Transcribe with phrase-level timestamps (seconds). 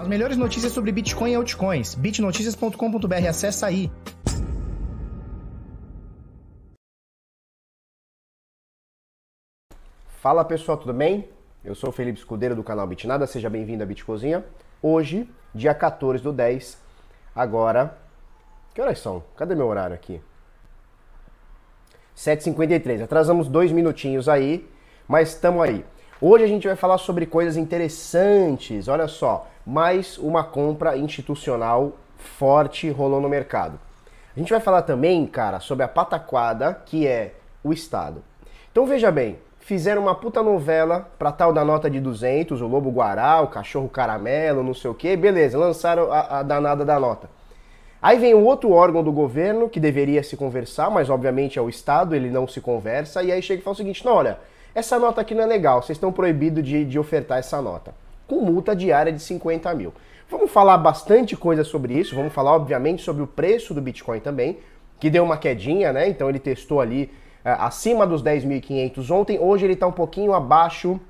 [0.00, 1.94] As melhores notícias sobre Bitcoin e altcoins.
[1.94, 3.92] bitnoticias.com.br, acessa aí.
[10.08, 11.28] Fala pessoal, tudo bem?
[11.62, 14.42] Eu sou o Felipe Escudeiro do canal Bitnada, seja bem-vindo à Bitcozinha.
[14.80, 16.78] Hoje, dia 14 do 10,
[17.36, 17.98] agora...
[18.72, 19.22] Que horas são?
[19.36, 20.18] Cadê meu horário aqui?
[22.16, 24.66] 7h53, atrasamos dois minutinhos aí,
[25.06, 25.84] mas estamos aí.
[26.22, 32.90] Hoje a gente vai falar sobre coisas interessantes, olha só, mais uma compra institucional forte
[32.90, 33.80] rolou no mercado.
[34.36, 37.32] A gente vai falar também, cara, sobre a pataquada que é
[37.64, 38.22] o Estado.
[38.70, 42.90] Então veja bem, fizeram uma puta novela pra tal da nota de 200, o Lobo
[42.90, 47.30] Guará, o Cachorro Caramelo, não sei o que, beleza, lançaram a, a danada da nota.
[48.02, 51.68] Aí vem o outro órgão do governo que deveria se conversar, mas obviamente é o
[51.70, 54.38] Estado, ele não se conversa, e aí chega e fala o seguinte: não, olha,
[54.74, 57.94] essa nota aqui não é legal, vocês estão proibidos de, de ofertar essa nota.
[58.26, 59.92] Com multa diária de 50 mil.
[60.30, 64.58] Vamos falar bastante coisa sobre isso, vamos falar, obviamente, sobre o preço do Bitcoin também,
[65.00, 66.08] que deu uma quedinha, né?
[66.08, 67.10] Então ele testou ali
[67.44, 71.00] é, acima dos 10.500 ontem, hoje ele está um pouquinho abaixo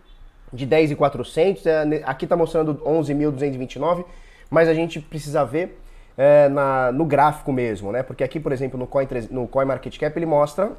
[0.53, 4.05] de 10.400, é, aqui está mostrando 11.229,
[4.49, 5.79] mas a gente precisa ver
[6.17, 8.03] é, na, no gráfico mesmo, né?
[8.03, 10.73] Porque aqui, por exemplo, no Coin, no Coin Market Cap ele mostra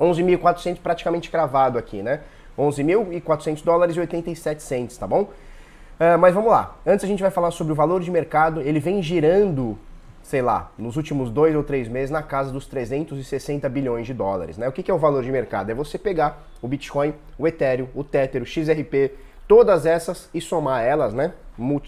[0.00, 2.20] 11.400 praticamente cravado aqui, né?
[2.58, 5.30] 11.400 dólares e 87 cents, tá bom?
[5.98, 6.76] É, mas vamos lá.
[6.86, 8.60] Antes a gente vai falar sobre o valor de mercado.
[8.60, 9.78] Ele vem girando
[10.24, 14.56] sei lá, nos últimos dois ou três meses na casa dos 360 bilhões de dólares.
[14.56, 14.66] Né?
[14.66, 15.70] O que é o valor de mercado?
[15.70, 19.12] É você pegar o Bitcoin, o Ethereum, o Tether, o XRP,
[19.46, 21.34] todas essas e somar elas, né?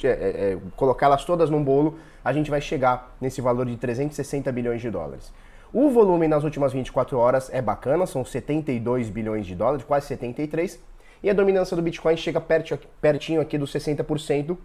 [0.05, 0.11] É, é,
[0.53, 4.91] é, colocá-las todas num bolo, a gente vai chegar nesse valor de 360 bilhões de
[4.91, 5.33] dólares.
[5.73, 10.81] O volume nas últimas 24 horas é bacana, são 72 bilhões de dólares, quase 73,
[11.23, 14.57] e a dominância do Bitcoin chega pertinho aqui dos 60%,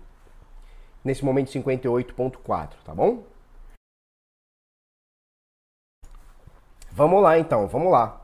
[1.04, 3.24] nesse momento 58.4, tá bom?
[6.92, 8.20] Vamos lá então, vamos lá.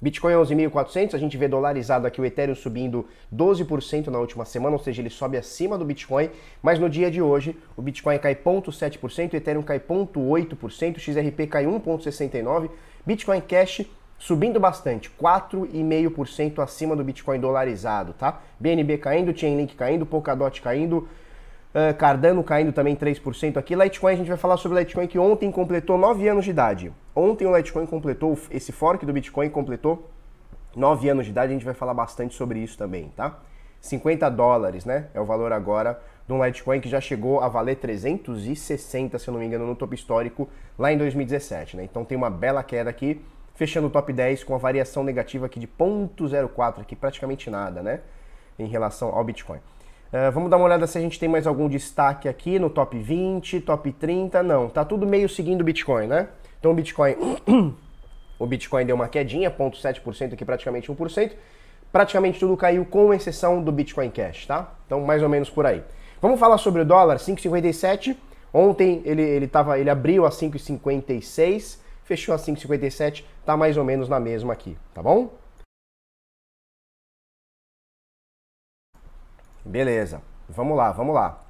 [0.00, 4.82] Bitcoin 11.400, a gente vê dolarizado aqui o Ethereum subindo 12% na última semana, ou
[4.82, 6.28] seja, ele sobe acima do Bitcoin,
[6.62, 11.46] mas no dia de hoje o Bitcoin cai 0,7%, o Ethereum cai 0,8%, o XRP
[11.46, 12.70] cai 1,69%,
[13.06, 13.86] Bitcoin Cash
[14.18, 18.40] subindo bastante, 4,5% acima do Bitcoin dolarizado, tá?
[18.58, 21.08] BNB caindo, Chainlink caindo, Polkadot caindo,
[21.76, 23.74] Uh, Cardano caindo também 3% aqui.
[23.74, 26.90] Litecoin, a gente vai falar sobre Litecoin que ontem completou 9 anos de idade.
[27.14, 30.08] Ontem o Litecoin completou, esse fork do Bitcoin completou
[30.74, 31.50] 9 anos de idade.
[31.50, 33.40] A gente vai falar bastante sobre isso também, tá?
[33.78, 35.08] 50 dólares, né?
[35.12, 39.32] É o valor agora de um Litecoin que já chegou a valer 360, se eu
[39.32, 40.48] não me engano, no topo histórico
[40.78, 41.84] lá em 2017, né?
[41.84, 43.20] Então tem uma bela queda aqui,
[43.54, 48.00] fechando o top 10 com a variação negativa aqui de 0,04, aqui praticamente nada, né?
[48.58, 49.58] Em relação ao Bitcoin.
[50.12, 52.96] Uh, vamos dar uma olhada se a gente tem mais algum destaque aqui no top
[52.96, 54.42] 20, top 30.
[54.42, 56.28] Não, tá tudo meio seguindo o Bitcoin, né?
[56.58, 57.16] Então o Bitcoin,
[58.38, 61.32] o Bitcoin deu uma quedinha, 0,7% aqui, praticamente 1%.
[61.92, 64.72] Praticamente tudo caiu, com exceção do Bitcoin Cash, tá?
[64.86, 65.82] Então mais ou menos por aí.
[66.20, 68.16] Vamos falar sobre o dólar, 5,57.
[68.52, 74.08] Ontem ele, ele, tava, ele abriu a 5,56, fechou a 5,57, tá mais ou menos
[74.08, 75.30] na mesma aqui, tá bom?
[79.66, 81.42] Beleza, vamos lá, vamos lá.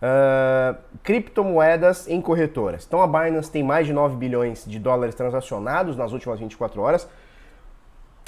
[0.00, 2.86] Uh, criptomoedas em corretoras.
[2.86, 7.08] Então a Binance tem mais de 9 bilhões de dólares transacionados nas últimas 24 horas.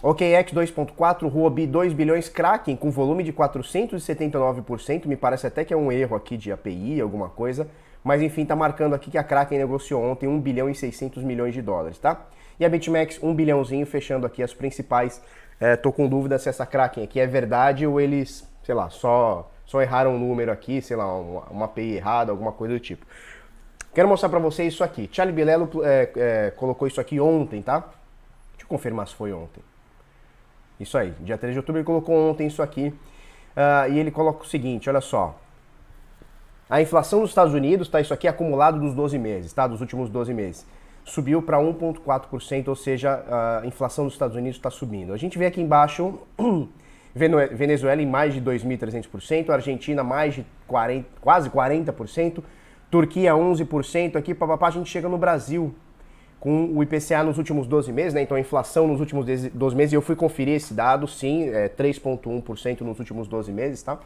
[0.03, 5.77] OKX 2.4, Huobi 2 bilhões, Kraken com volume de 479%, me parece até que é
[5.77, 7.69] um erro aqui de API, alguma coisa,
[8.03, 11.55] mas enfim, tá marcando aqui que a Kraken negociou ontem 1 bilhão e 600 milhões
[11.55, 12.27] de dólares, tá?
[12.59, 15.23] E a BitMEX 1 bilhãozinho, fechando aqui as principais
[15.63, 19.49] é, tô com dúvida se essa Kraken aqui é verdade ou eles, sei lá, só,
[19.65, 23.07] só erraram um número aqui, sei lá, uma, uma API errada, alguma coisa do tipo.
[23.95, 25.09] Quero mostrar para vocês isso aqui.
[25.13, 27.79] Charlie Bilello é, é, colocou isso aqui ontem, tá?
[27.79, 29.63] Deixa eu confirmar se foi ontem.
[30.81, 32.89] Isso aí, dia 3 de outubro ele colocou ontem isso aqui.
[32.89, 35.39] Uh, e ele coloca o seguinte, olha só.
[36.69, 38.01] A inflação dos Estados Unidos, tá?
[38.01, 39.69] Isso aqui é acumulado dos 12 meses, tá?
[39.69, 40.67] Dos últimos 12 meses
[41.05, 43.25] subiu para 1,4%, ou seja,
[43.63, 45.13] a inflação dos Estados Unidos está subindo.
[45.13, 46.19] A gente vê aqui embaixo
[47.15, 52.43] Venezuela em mais de 2.300%, Argentina mais de 40, quase 40%,
[52.91, 55.75] Turquia 11%, aqui papapá a gente chega no Brasil
[56.39, 58.23] com o IPCA nos últimos 12 meses, né?
[58.23, 62.81] Então a inflação nos últimos 12 meses, eu fui conferir esse dado, sim, é 3,1%
[62.81, 63.99] nos últimos 12 meses, tá?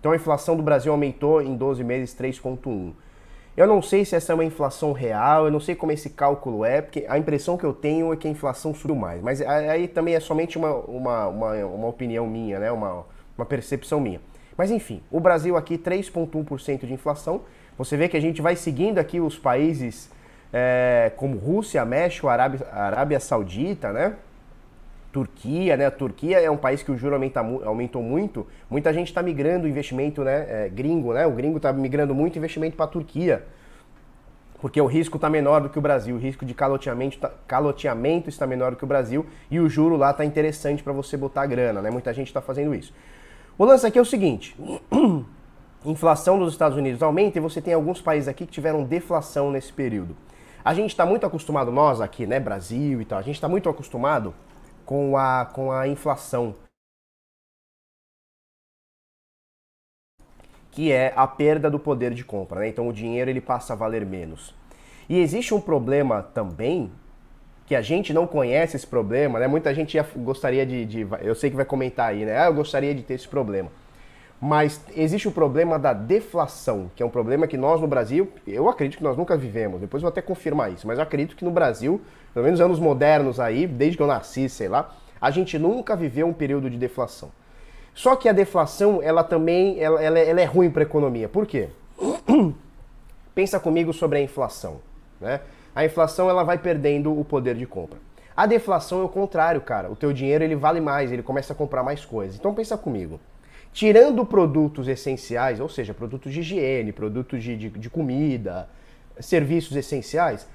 [0.00, 2.92] Então a inflação do Brasil aumentou em 12 meses 3,1%.
[3.58, 6.64] Eu não sei se essa é uma inflação real, eu não sei como esse cálculo
[6.64, 9.20] é, porque a impressão que eu tenho é que a inflação subiu mais.
[9.20, 12.70] Mas aí também é somente uma, uma, uma, uma opinião minha, né?
[12.70, 13.04] Uma,
[13.36, 14.20] Uma percepção minha.
[14.56, 17.40] Mas enfim, o Brasil aqui 3,1% de inflação.
[17.76, 20.08] Você vê que a gente vai seguindo aqui os países
[20.52, 24.14] é, como Rússia, México, Arábia, Arábia Saudita, né?
[25.18, 25.86] Turquia, né?
[25.86, 28.46] A Turquia é um país que o juro aumenta, aumentou muito.
[28.70, 30.46] Muita gente está migrando investimento, né?
[30.48, 31.26] É, gringo, né?
[31.26, 33.44] O gringo está migrando muito investimento para a Turquia.
[34.60, 38.28] Porque o risco está menor do que o Brasil, o risco de caloteamento, tá, caloteamento
[38.28, 41.46] está menor do que o Brasil e o juro lá está interessante para você botar
[41.46, 41.90] grana, né?
[41.90, 42.92] Muita gente está fazendo isso.
[43.56, 44.56] O lance aqui é o seguinte:
[45.84, 49.72] inflação dos Estados Unidos aumenta e você tem alguns países aqui que tiveram deflação nesse
[49.72, 50.16] período.
[50.64, 53.68] A gente está muito acostumado, nós aqui, né, Brasil e tal, a gente está muito
[53.68, 54.34] acostumado
[54.88, 56.54] com a, com a inflação.
[60.70, 62.68] Que é a perda do poder de compra, né?
[62.68, 64.54] Então o dinheiro ele passa a valer menos.
[65.06, 66.90] E existe um problema também
[67.66, 69.46] que a gente não conhece esse problema, né?
[69.46, 72.38] Muita gente gostaria de, de, Eu sei que vai comentar aí, né?
[72.38, 73.70] Ah, eu gostaria de ter esse problema.
[74.40, 78.68] Mas existe o problema da deflação, que é um problema que nós no Brasil, eu
[78.68, 82.00] acredito que nós nunca vivemos, depois vou até confirmar isso, mas acredito que no Brasil
[82.38, 86.26] pelo menos anos modernos aí, desde que eu nasci, sei lá, a gente nunca viveu
[86.26, 87.30] um período de deflação.
[87.92, 91.28] Só que a deflação, ela também, ela, ela, ela é ruim para a economia.
[91.28, 91.68] Por quê?
[93.34, 94.80] Pensa comigo sobre a inflação,
[95.20, 95.40] né?
[95.74, 97.98] A inflação, ela vai perdendo o poder de compra.
[98.36, 99.90] A deflação é o contrário, cara.
[99.90, 102.38] O teu dinheiro, ele vale mais, ele começa a comprar mais coisas.
[102.38, 103.18] Então pensa comigo.
[103.72, 108.68] Tirando produtos essenciais, ou seja, produtos de higiene, produtos de, de, de comida,
[109.20, 110.46] serviços essenciais,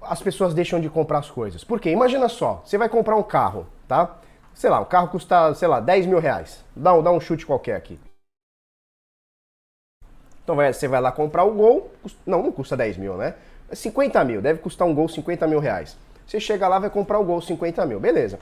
[0.00, 1.64] as pessoas deixam de comprar as coisas.
[1.64, 1.90] Por quê?
[1.90, 4.18] Imagina só, você vai comprar um carro, tá?
[4.54, 6.64] Sei lá, o carro custa, sei lá, 10 mil reais.
[6.74, 7.98] Dá um, dá um chute qualquer aqui.
[10.42, 11.92] Então vai, você vai lá comprar o Gol,
[12.24, 13.34] não, não custa 10 mil, né?
[13.70, 15.96] 50 mil, deve custar um Gol 50 mil reais.
[16.26, 18.38] Você chega lá vai comprar o Gol 50 mil, beleza.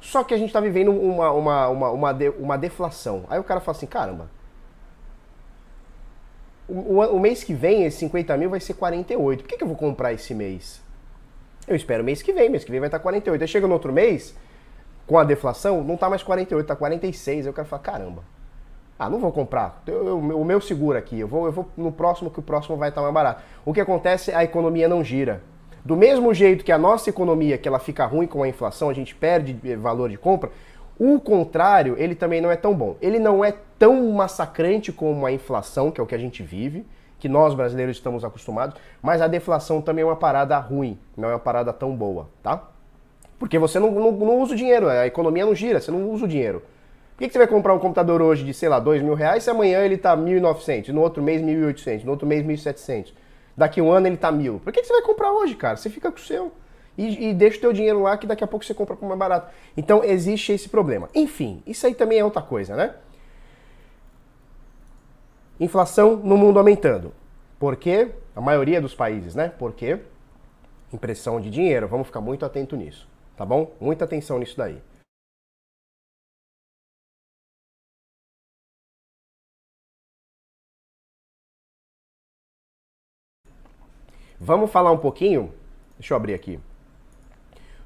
[0.00, 3.24] Só que a gente está vivendo uma, uma, uma, uma, de, uma deflação.
[3.28, 4.28] Aí o cara fala assim, caramba,
[6.68, 9.42] o, o, o, mês que vem, esse 50 mil vai ser 48.
[9.42, 10.82] Por que, que eu vou comprar esse mês?
[11.66, 13.42] Eu espero mês que vem, mês que vem vai estar 48.
[13.42, 14.36] Aí chega no outro mês,
[15.06, 17.46] com a deflação, não está mais 48, está 46.
[17.46, 18.22] Aí eu quero falar, caramba.
[18.98, 19.82] Ah, não vou comprar.
[19.86, 21.20] Eu, eu, o meu seguro aqui.
[21.20, 23.42] Eu vou, eu vou no próximo, que o próximo vai estar mais barato.
[23.64, 25.42] O que acontece a economia não gira.
[25.86, 28.92] Do mesmo jeito que a nossa economia, que ela fica ruim com a inflação, a
[28.92, 30.50] gente perde eh, valor de compra,
[30.98, 32.96] o contrário, ele também não é tão bom.
[33.00, 36.84] Ele não é tão massacrante como a inflação, que é o que a gente vive,
[37.20, 41.34] que nós brasileiros estamos acostumados, mas a deflação também é uma parada ruim, não é
[41.34, 42.64] uma parada tão boa, tá?
[43.38, 46.24] Porque você não, não, não usa o dinheiro, a economia não gira, você não usa
[46.24, 46.64] o dinheiro.
[47.14, 49.44] Por que, que você vai comprar um computador hoje de, sei lá, dois mil reais
[49.44, 53.12] se amanhã ele tá 1.900, no outro mês 1.800, no outro mês 1.700,
[53.56, 54.60] daqui um ano ele tá mil?
[54.60, 55.76] Por que, que você vai comprar hoje, cara?
[55.76, 56.52] Você fica com o seu
[56.98, 59.18] e, e deixa o teu dinheiro lá que daqui a pouco você compra por mais
[59.18, 59.52] barato.
[59.76, 61.08] Então existe esse problema.
[61.14, 62.94] Enfim, isso aí também é outra coisa, né?
[65.60, 67.12] Inflação no mundo aumentando.
[67.58, 68.10] Por quê?
[68.34, 69.52] A maioria dos países, né?
[69.58, 69.98] Porque
[70.92, 71.88] impressão de dinheiro.
[71.88, 73.72] Vamos ficar muito atento nisso, tá bom?
[73.80, 74.78] Muita atenção nisso daí.
[84.40, 85.52] Vamos falar um pouquinho,
[85.98, 86.60] deixa eu abrir aqui,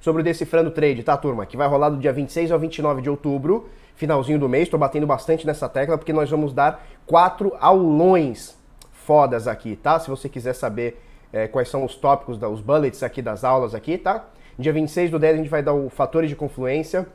[0.01, 1.47] sobre o Decifrando Trade, tá, turma?
[1.47, 5.07] Que vai rolar do dia 26 ao 29 de outubro finalzinho do mês, estou batendo
[5.07, 8.59] bastante nessa tecla porque nós vamos dar quatro aulões
[8.93, 10.01] fodas aqui, tá?
[10.01, 11.01] Se você quiser saber
[11.33, 14.27] é, quais são os tópicos, os bullets aqui das aulas aqui, tá?
[14.59, 17.07] Dia 26 do 10 a gente vai dar o fatores de confluência.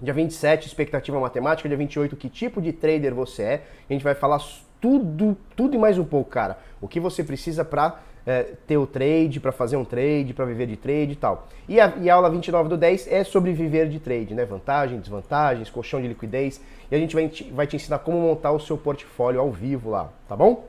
[0.00, 1.68] Dia 27, expectativa matemática.
[1.68, 3.62] Dia 28, que tipo de trader você é.
[3.88, 4.40] A gente vai falar
[4.80, 6.58] tudo, tudo e mais um pouco, cara.
[6.80, 10.66] O que você precisa para é, ter o trade, para fazer um trade, para viver
[10.66, 11.48] de trade e tal.
[11.66, 14.44] E a, e a aula 29 do 10 é sobre viver de trade, né?
[14.44, 16.60] Vantagem, desvantagens, colchão de liquidez.
[16.90, 20.10] E a gente vai, vai te ensinar como montar o seu portfólio ao vivo lá,
[20.28, 20.66] tá bom?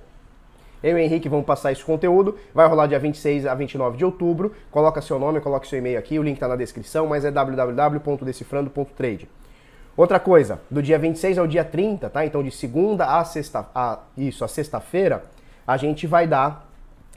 [0.82, 2.38] Eu e o Henrique vamos passar esse conteúdo.
[2.54, 4.56] Vai rolar dia 26 a 29 de outubro.
[4.72, 9.28] Coloca seu nome, coloca seu e-mail aqui, o link está na descrição, mas é www.decifrando.trade.
[9.98, 12.26] Outra coisa, do dia 26 ao dia 30, tá?
[12.26, 15.26] Então de segunda a sexta, a, isso, a sexta-feira,
[15.68, 16.69] a gente vai dar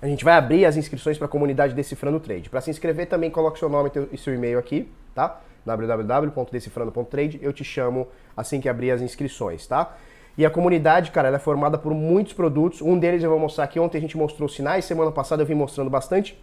[0.03, 2.51] a gente vai abrir as inscrições para a comunidade Decifrando Trade.
[2.51, 5.41] Para se inscrever também coloque seu nome e seu e-mail aqui, tá?
[5.65, 7.39] www.decifrando.trade.
[7.41, 9.95] Eu te chamo assim que abrir as inscrições, tá?
[10.37, 12.83] E a comunidade, cara, ela é formada por muitos produtos.
[12.83, 13.79] Um deles eu vou mostrar aqui.
[13.79, 16.37] Ontem a gente mostrou os sinais, semana passada eu vim mostrando bastante.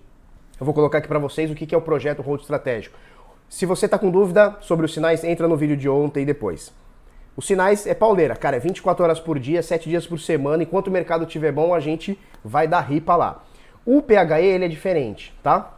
[0.58, 2.98] Eu vou colocar aqui para vocês o que é o projeto Hold Estratégico.
[3.50, 6.72] Se você está com dúvida sobre os sinais, entra no vídeo de ontem e depois.
[7.36, 10.64] Os sinais é pauleira, cara, é 24 horas por dia, 7 dias por semana.
[10.64, 13.44] Enquanto o mercado estiver bom, a gente vai dar ripa lá.
[13.92, 15.76] O PHE ele é diferente, tá?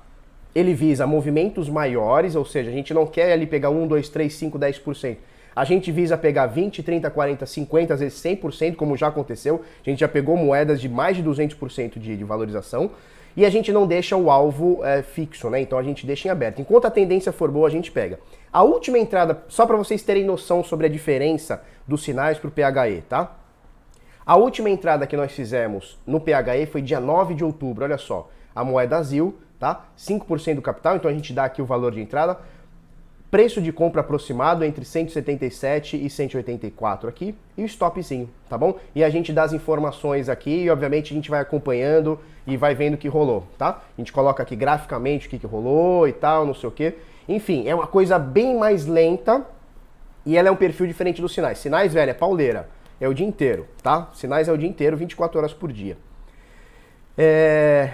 [0.53, 4.33] Ele visa movimentos maiores, ou seja, a gente não quer ali pegar 1, 2, 3,
[4.33, 5.17] 5, 10%.
[5.55, 9.61] A gente visa pegar 20, 30, 40, 50, às vezes 100%, como já aconteceu.
[9.81, 12.91] A gente já pegou moedas de mais de 200% de, de valorização.
[13.33, 15.61] E a gente não deixa o alvo é, fixo, né?
[15.61, 16.59] Então a gente deixa em aberto.
[16.59, 18.19] Enquanto a tendência for boa, a gente pega.
[18.51, 22.51] A última entrada, só para vocês terem noção sobre a diferença dos sinais para o
[22.51, 23.37] PHE, tá?
[24.25, 28.29] A última entrada que nós fizemos no PHE foi dia 9 de outubro, olha só.
[28.53, 29.85] A moeda ZIL, tá?
[29.97, 32.37] 5% do capital, então a gente dá aqui o valor de entrada.
[33.31, 38.77] Preço de compra aproximado entre 177 e 184 aqui e o stopzinho, tá bom?
[38.93, 42.75] E a gente dá as informações aqui e obviamente a gente vai acompanhando e vai
[42.75, 43.81] vendo o que rolou, tá?
[43.97, 46.93] A gente coloca aqui graficamente o que, que rolou e tal, não sei o que.
[47.27, 49.45] Enfim, é uma coisa bem mais lenta
[50.25, 51.57] e ela é um perfil diferente dos sinais.
[51.57, 52.67] Sinais, velho, é pauleira,
[53.01, 54.09] é o dia inteiro, tá?
[54.13, 55.97] Sinais é o dia inteiro, 24 horas por dia.
[57.17, 57.89] É...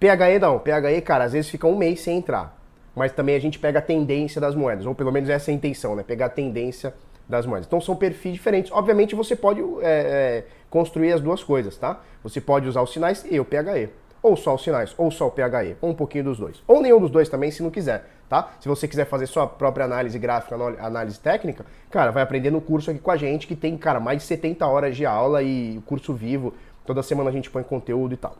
[0.00, 2.58] PHE não, PHE, cara, às vezes fica um mês sem entrar
[2.98, 5.54] mas também a gente pega a tendência das moedas, ou pelo menos essa é a
[5.54, 6.02] intenção, né?
[6.02, 6.92] Pegar a tendência
[7.28, 7.66] das moedas.
[7.66, 8.72] Então são perfis diferentes.
[8.72, 12.02] Obviamente você pode é, é, construir as duas coisas, tá?
[12.24, 13.88] Você pode usar os sinais e o PHE.
[14.22, 16.62] Ou só os sinais, ou só o PHE, ou um pouquinho dos dois.
[16.66, 18.50] Ou nenhum dos dois também, se não quiser, tá?
[18.60, 22.90] Se você quiser fazer sua própria análise gráfica, análise técnica, cara, vai aprender no curso
[22.90, 26.12] aqui com a gente, que tem, cara, mais de 70 horas de aula e curso
[26.14, 26.52] vivo.
[26.84, 28.36] Toda semana a gente põe conteúdo e tal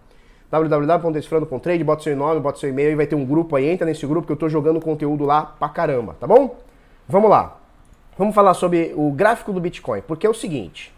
[0.50, 4.06] www.desfrando.trade, bota seu nome, bota seu e-mail e vai ter um grupo aí, entra nesse
[4.06, 6.56] grupo que eu tô jogando conteúdo lá pra caramba, tá bom?
[7.06, 7.58] Vamos lá.
[8.16, 10.92] Vamos falar sobre o gráfico do Bitcoin, porque é o seguinte.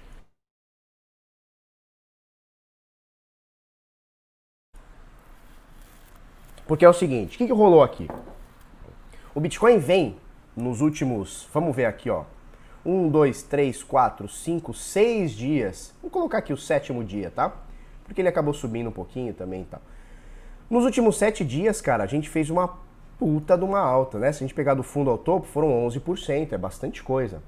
[6.71, 8.09] Porque é o seguinte, o que, que rolou aqui?
[9.35, 10.17] O Bitcoin vem
[10.55, 12.23] nos últimos, vamos ver aqui, ó.
[12.87, 15.93] Um, dois, três, quatro, cinco, seis dias.
[16.01, 17.53] Vou colocar aqui o sétimo dia, tá?
[18.05, 19.83] porque ele acabou subindo um pouquinho também e tal.
[20.71, 22.79] Nos últimos sete dias, cara, a gente fez uma
[23.19, 24.31] puta de uma alta, né?
[24.31, 27.43] Se a gente pegar do fundo ao topo, foram 11%, é bastante coisa.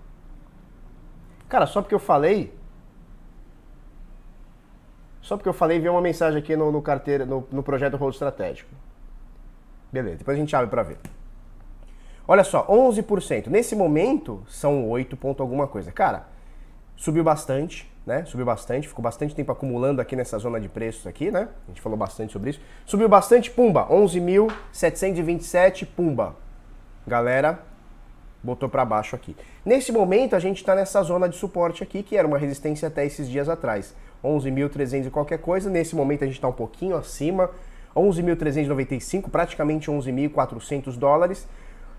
[1.49, 2.53] Cara, só porque eu falei.
[5.21, 8.11] Só porque eu falei, veio uma mensagem aqui no, no carteira, no, no projeto Rolo
[8.11, 8.82] Estratégico.
[9.93, 10.99] Beleza, depois a gente abre para ver.
[12.27, 13.49] Olha só, 11%.
[13.49, 15.93] Nesse momento, são 8 ponto alguma coisa.
[15.93, 16.27] Cara,
[16.97, 18.25] subiu bastante né?
[18.25, 21.49] Subiu bastante, ficou bastante tempo acumulando aqui nessa zona de preços aqui, né?
[21.67, 22.61] A gente falou bastante sobre isso.
[22.85, 26.37] Subiu bastante, pumba, 11.727, pumba.
[27.07, 27.61] Galera,
[28.43, 29.37] botou para baixo aqui.
[29.65, 33.07] Nesse momento a gente está nessa zona de suporte aqui, que era uma resistência até
[33.07, 33.95] esses dias atrás.
[34.25, 37.51] 11.300 e qualquer coisa, nesse momento a gente está um pouquinho acima,
[37.97, 41.49] 11.395, praticamente 11.400 dólares.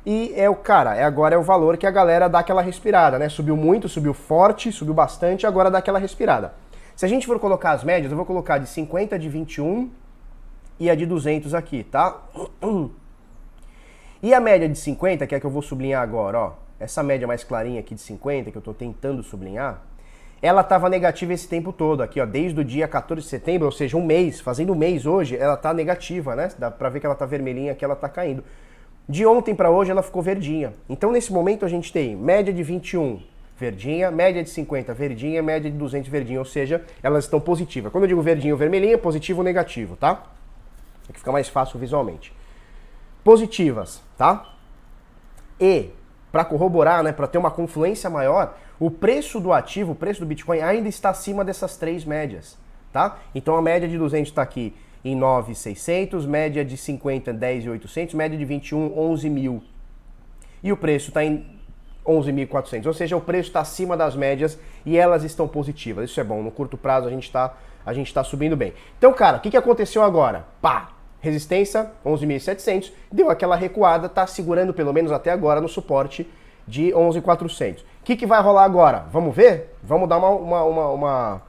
[0.05, 3.17] E é o cara, é agora é o valor que a galera dá aquela respirada,
[3.17, 3.29] né?
[3.29, 6.53] Subiu muito, subiu forte, subiu bastante, agora dá aquela respirada.
[6.95, 9.89] Se a gente for colocar as médias, eu vou colocar de 50 de 21
[10.79, 12.21] e a de 200 aqui, tá?
[14.21, 16.53] E a média de 50, que é que eu vou sublinhar agora, ó.
[16.79, 19.81] Essa média mais clarinha aqui de 50, que eu tô tentando sublinhar,
[20.43, 23.71] ela estava negativa esse tempo todo aqui, ó, desde o dia 14 de setembro, ou
[23.71, 26.49] seja, um mês, fazendo um mês hoje, ela tá negativa, né?
[26.59, 28.43] Dá pra ver que ela tá vermelhinha, que ela tá caindo.
[29.07, 30.73] De ontem para hoje ela ficou verdinha.
[30.89, 33.21] Então nesse momento a gente tem média de 21
[33.57, 37.89] verdinha, média de 50 verdinha, média de 200 verdinha, ou seja, elas estão positivas.
[37.89, 40.23] Quando eu digo verdinho ou vermelhinha, positivo ou negativo, tá?
[41.07, 42.33] É que fica mais fácil visualmente.
[43.23, 44.53] Positivas, tá?
[45.57, 45.91] E
[46.33, 50.25] para corroborar, né, para ter uma confluência maior, o preço do ativo, o preço do
[50.25, 52.57] Bitcoin ainda está acima dessas três médias,
[52.91, 53.19] tá?
[53.33, 58.45] Então a média de 200 está aqui em 9,600, média de 50, 10,800, média de
[58.45, 59.63] 21, 11 mil.
[60.63, 61.45] E o preço está em
[62.05, 66.09] 11.400, ou seja, o preço está acima das médias e elas estão positivas.
[66.09, 68.73] Isso é bom, no curto prazo a gente está a gente está subindo bem.
[68.97, 70.45] Então, cara, o que, que aconteceu agora?
[70.61, 70.89] Pá!
[71.19, 76.29] Resistência 11.700, deu aquela recuada, tá segurando pelo menos até agora no suporte
[76.67, 77.81] de 11.400.
[77.81, 79.05] O que, que vai rolar agora?
[79.11, 79.75] Vamos ver?
[79.81, 81.41] Vamos dar uma, uma, uma, uma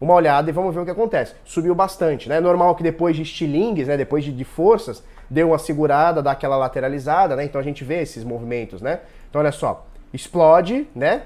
[0.00, 1.34] uma olhada e vamos ver o que acontece.
[1.44, 2.40] Subiu bastante, né?
[2.40, 6.56] Normal que depois de estilingues, né, depois de, de forças, deu uma segurada, dá aquela
[6.56, 7.44] lateralizada, né?
[7.44, 9.00] Então a gente vê esses movimentos, né?
[9.28, 11.22] Então olha só, explode, né?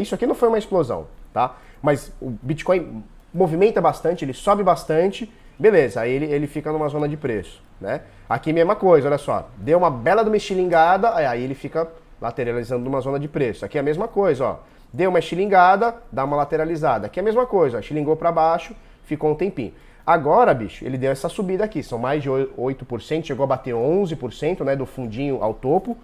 [0.00, 1.56] Isso aqui não foi uma explosão, tá?
[1.80, 3.02] Mas o Bitcoin
[3.32, 8.02] movimenta bastante, ele sobe bastante, beleza, aí ele, ele fica numa zona de preço, né?
[8.28, 11.88] Aqui mesma coisa, olha só, deu uma bela de uma estilingada, aí ele fica
[12.22, 13.64] lateralizando numa zona de preço.
[13.64, 14.56] Aqui é a mesma coisa, ó.
[14.92, 17.06] Deu uma estilingada, dá uma lateralizada.
[17.06, 19.74] Aqui é a mesma coisa, estilingou para baixo, ficou um tempinho.
[20.06, 24.64] Agora, bicho, ele deu essa subida aqui, são mais de 8%, chegou a bater 11%,
[24.64, 25.96] né, do fundinho ao topo.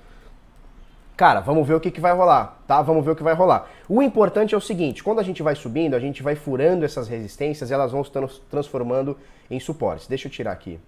[1.16, 2.80] Cara, vamos ver o que, que vai rolar, tá?
[2.80, 3.68] Vamos ver o que vai rolar.
[3.88, 7.08] O importante é o seguinte, quando a gente vai subindo, a gente vai furando essas
[7.08, 8.10] resistências e elas vão se
[8.50, 9.16] transformando
[9.50, 10.06] em suportes.
[10.06, 10.78] Deixa eu tirar aqui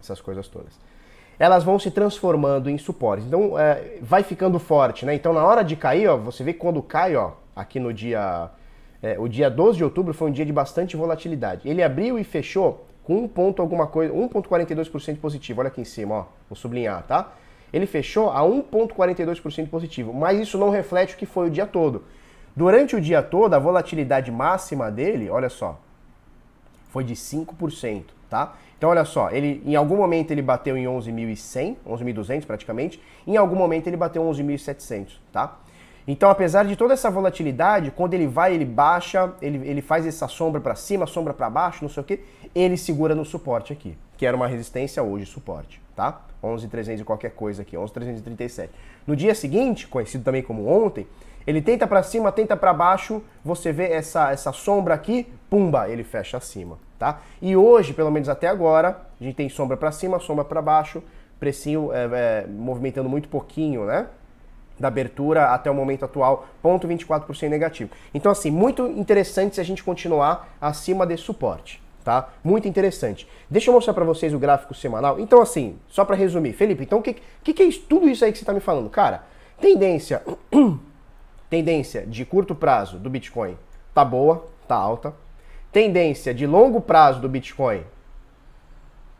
[0.00, 0.78] essas coisas todas.
[1.38, 3.26] Elas vão se transformando em suportes.
[3.26, 5.14] Então, é, vai ficando forte, né?
[5.14, 8.50] Então, na hora de cair, ó, você vê quando cai, ó, aqui no dia...
[9.02, 11.68] É, o dia 12 de outubro foi um dia de bastante volatilidade.
[11.68, 15.60] Ele abriu e fechou com 1 ponto alguma coisa, 1.42% positivo.
[15.60, 17.32] Olha aqui em cima, ó, vou sublinhar, tá?
[17.72, 22.04] Ele fechou a 1.42% positivo, mas isso não reflete o que foi o dia todo.
[22.54, 25.80] Durante o dia todo, a volatilidade máxima dele, olha só,
[26.90, 28.54] foi de 5%, tá?
[28.82, 33.54] Então olha só, ele em algum momento ele bateu em 11.100, 11.200 praticamente, em algum
[33.54, 35.56] momento ele bateu 11.700, tá?
[36.04, 40.26] Então, apesar de toda essa volatilidade, quando ele vai, ele baixa, ele, ele faz essa
[40.26, 43.96] sombra para cima, sombra para baixo, não sei o que, ele segura no suporte aqui,
[44.16, 46.20] que era uma resistência hoje, suporte, tá?
[46.42, 48.68] 11.300 e qualquer coisa aqui, 11.337.
[49.06, 51.06] No dia seguinte, conhecido também como ontem,
[51.46, 56.02] ele tenta para cima, tenta para baixo, você vê essa, essa sombra aqui, pumba, ele
[56.02, 57.20] fecha acima, tá?
[57.40, 61.02] E hoje, pelo menos até agora, a gente tem sombra para cima, sombra para baixo,
[61.40, 64.06] precinho é, é, movimentando muito pouquinho, né?
[64.78, 67.90] Da abertura até o momento atual, ponto 24% negativo.
[68.14, 72.28] Então, assim, muito interessante se a gente continuar acima desse suporte, tá?
[72.44, 73.28] Muito interessante.
[73.50, 75.18] Deixa eu mostrar para vocês o gráfico semanal.
[75.18, 78.24] Então, assim, só para resumir, Felipe, então o que, que, que é isso, tudo isso
[78.24, 78.88] aí que você está me falando?
[78.88, 79.24] Cara,
[79.60, 80.22] tendência
[81.50, 83.58] Tendência de curto prazo do Bitcoin
[83.92, 85.12] tá boa, tá alta.
[85.72, 87.82] Tendência de longo prazo do Bitcoin,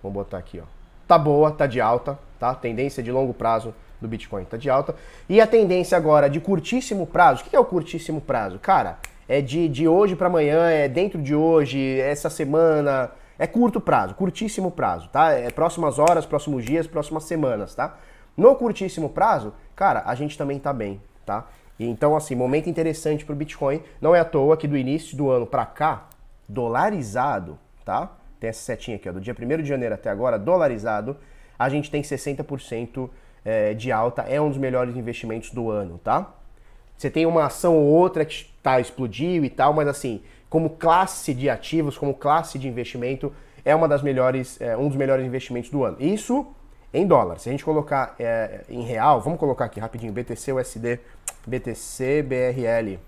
[0.03, 0.65] vamos botar aqui, ó,
[1.09, 2.55] tá boa, tá de alta, tá?
[2.55, 4.95] Tendência de longo prazo do Bitcoin tá de alta.
[5.31, 8.59] E a tendência agora de curtíssimo prazo, o que é o curtíssimo prazo?
[8.59, 13.81] Cara, é de, de hoje para amanhã, é dentro de hoje, essa semana, é curto
[13.81, 15.33] prazo, curtíssimo prazo, tá?
[15.33, 17.97] É próximas horas, próximos dias, próximas semanas, tá?
[18.37, 21.47] No curtíssimo prazo, cara, a gente também tá bem, tá?
[21.81, 23.81] Então, assim, momento interessante para o Bitcoin.
[24.03, 26.09] Não é à toa que do início do ano para cá,
[26.49, 28.13] dolarizado, tá?
[28.39, 31.17] Tem essa setinha aqui, ó, do dia 1 de janeiro até agora, dolarizado,
[31.59, 33.09] a gente tem 60%
[33.45, 34.23] é, de alta.
[34.23, 36.35] É um dos melhores investimentos do ano, tá?
[36.97, 41.35] Você tem uma ação ou outra que tá, explodiu e tal, mas assim, como classe
[41.35, 43.33] de ativos, como classe de investimento,
[43.65, 45.97] é uma das melhores, é, um dos melhores investimentos do ano.
[46.01, 46.47] Isso
[46.93, 47.39] em dólar.
[47.39, 51.01] Se a gente colocar é, em real, vamos colocar aqui rapidinho, BTC USD
[51.47, 52.99] BTC BRL.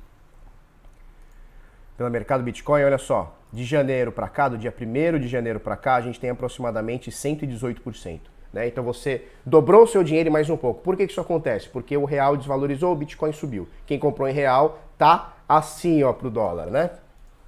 [1.97, 5.77] Pelo mercado Bitcoin, olha só, de janeiro para cá, do dia 1 de janeiro para
[5.77, 8.21] cá, a gente tem aproximadamente 118%.
[8.53, 8.67] Né?
[8.67, 10.81] Então você dobrou o seu dinheiro mais um pouco.
[10.83, 11.69] Por que isso acontece?
[11.69, 13.69] Porque o real desvalorizou, o Bitcoin subiu.
[13.87, 16.91] Quem comprou em real tá assim ó pro dólar, né?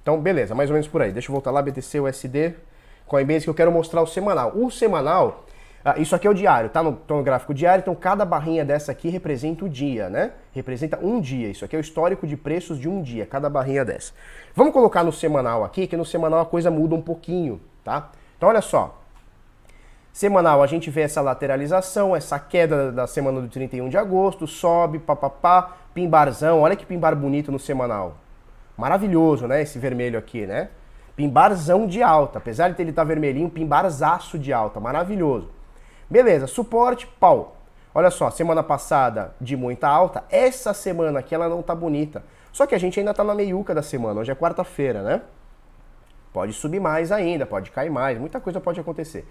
[0.01, 1.11] Então beleza, mais ou menos por aí.
[1.11, 2.55] Deixa eu voltar lá, BTC, USD,
[3.05, 4.53] Coinbase, que eu quero mostrar o semanal.
[4.55, 5.45] O semanal
[5.97, 9.09] isso aqui é o diário, tá no, no gráfico diário, então cada barrinha dessa aqui
[9.09, 10.31] representa o dia, né?
[10.51, 11.49] Representa um dia.
[11.49, 14.11] Isso aqui é o histórico de preços de um dia, cada barrinha dessa.
[14.55, 18.09] Vamos colocar no semanal aqui, que no semanal a coisa muda um pouquinho, tá?
[18.37, 19.01] Então olha só.
[20.11, 24.97] Semanal a gente vê essa lateralização, essa queda da semana do 31 de agosto, sobe,
[24.97, 26.61] papapá, pimbarzão.
[26.61, 28.17] Olha que pimbar bonito no semanal.
[28.75, 29.61] Maravilhoso, né?
[29.61, 30.69] Esse vermelho aqui, né?
[31.15, 32.39] Pimbarzão de alta.
[32.39, 34.79] Apesar de ele estar tá vermelhinho, pimbarzaço de alta.
[34.79, 35.56] Maravilhoso.
[36.09, 37.57] Beleza, suporte, pau.
[37.93, 42.23] Olha só, semana passada de muita alta, essa semana aqui ela não tá bonita.
[42.51, 45.21] Só que a gente ainda tá na meiuca da semana, hoje é quarta-feira, né?
[46.31, 49.27] Pode subir mais ainda, pode cair mais, muita coisa pode acontecer.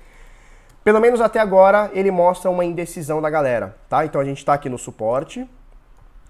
[0.83, 4.05] Pelo menos até agora ele mostra uma indecisão da galera, tá?
[4.05, 5.49] Então a gente tá aqui no suporte,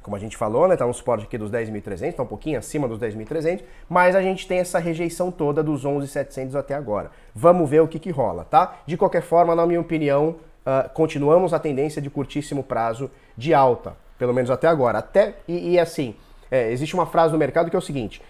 [0.06, 2.86] como a gente falou, né, tá no suporte aqui dos 10.300, tá um pouquinho acima
[2.86, 7.10] dos 10.300, mas a gente tem essa rejeição toda dos 11.700 até agora.
[7.34, 8.76] Vamos ver o que que rola, tá?
[8.86, 13.96] De qualquer forma, na minha opinião, uh, continuamos a tendência de curtíssimo prazo de alta,
[14.16, 14.98] pelo menos até agora.
[14.98, 16.14] Até e, e assim,
[16.52, 18.22] é, existe uma frase no mercado que é o seguinte: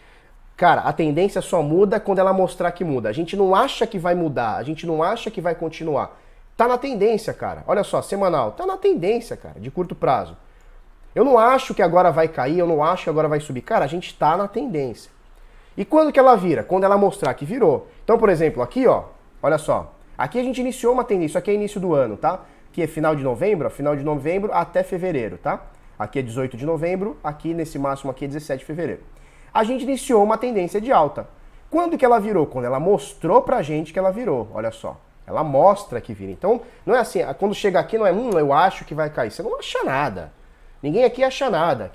[0.56, 3.10] Cara, a tendência só muda quando ela mostrar que muda.
[3.10, 6.18] A gente não acha que vai mudar, a gente não acha que vai continuar.
[6.56, 7.62] Tá na tendência, cara.
[7.66, 10.34] Olha só, semanal, tá na tendência, cara, de curto prazo.
[11.16, 13.62] Eu não acho que agora vai cair, eu não acho que agora vai subir.
[13.62, 15.10] Cara, a gente está na tendência.
[15.74, 16.62] E quando que ela vira?
[16.62, 17.88] Quando ela mostrar que virou.
[18.04, 19.04] Então, por exemplo, aqui, ó,
[19.42, 19.94] olha só.
[20.18, 22.42] Aqui a gente iniciou uma tendência, isso aqui é início do ano, tá?
[22.70, 25.62] Aqui é final de novembro, final de novembro até fevereiro, tá?
[25.98, 29.00] Aqui é 18 de novembro, aqui nesse máximo aqui é 17 de fevereiro.
[29.54, 31.26] A gente iniciou uma tendência de alta.
[31.70, 32.44] Quando que ela virou?
[32.44, 35.00] Quando ela mostrou pra gente que ela virou, olha só.
[35.26, 36.30] Ela mostra que vira.
[36.30, 39.30] Então, não é assim, quando chega aqui não é, hum, eu acho que vai cair.
[39.30, 40.35] Você não acha nada.
[40.82, 41.90] Ninguém aqui acha nada,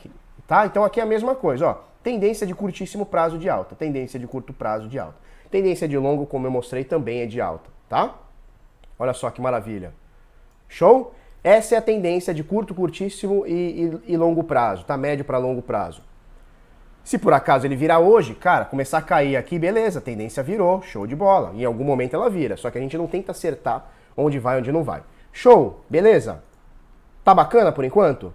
[0.48, 0.66] tá?
[0.66, 1.78] Então aqui é a mesma coisa, ó.
[2.04, 5.16] Tendência de curtíssimo prazo de alta, tendência de curto prazo de alta.
[5.52, 8.16] Tendência de longo, como eu mostrei, também é de alta, tá?
[8.98, 9.94] Olha só que maravilha.
[10.68, 11.14] Show?
[11.44, 14.96] Essa é a tendência de curto, curtíssimo e, e, e longo prazo, tá?
[14.96, 16.02] Médio para longo prazo.
[17.04, 20.82] Se por acaso ele virar hoje, cara, começar a cair aqui, beleza, a tendência virou,
[20.84, 21.52] show de bola.
[21.56, 24.72] Em algum momento ela vira, só que a gente não tenta acertar onde vai, onde
[24.72, 25.02] não vai.
[25.32, 26.44] Show, beleza?
[27.24, 28.34] Tá bacana por enquanto?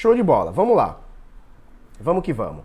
[0.00, 0.98] Show de bola, vamos lá.
[2.00, 2.62] Vamos que vamos.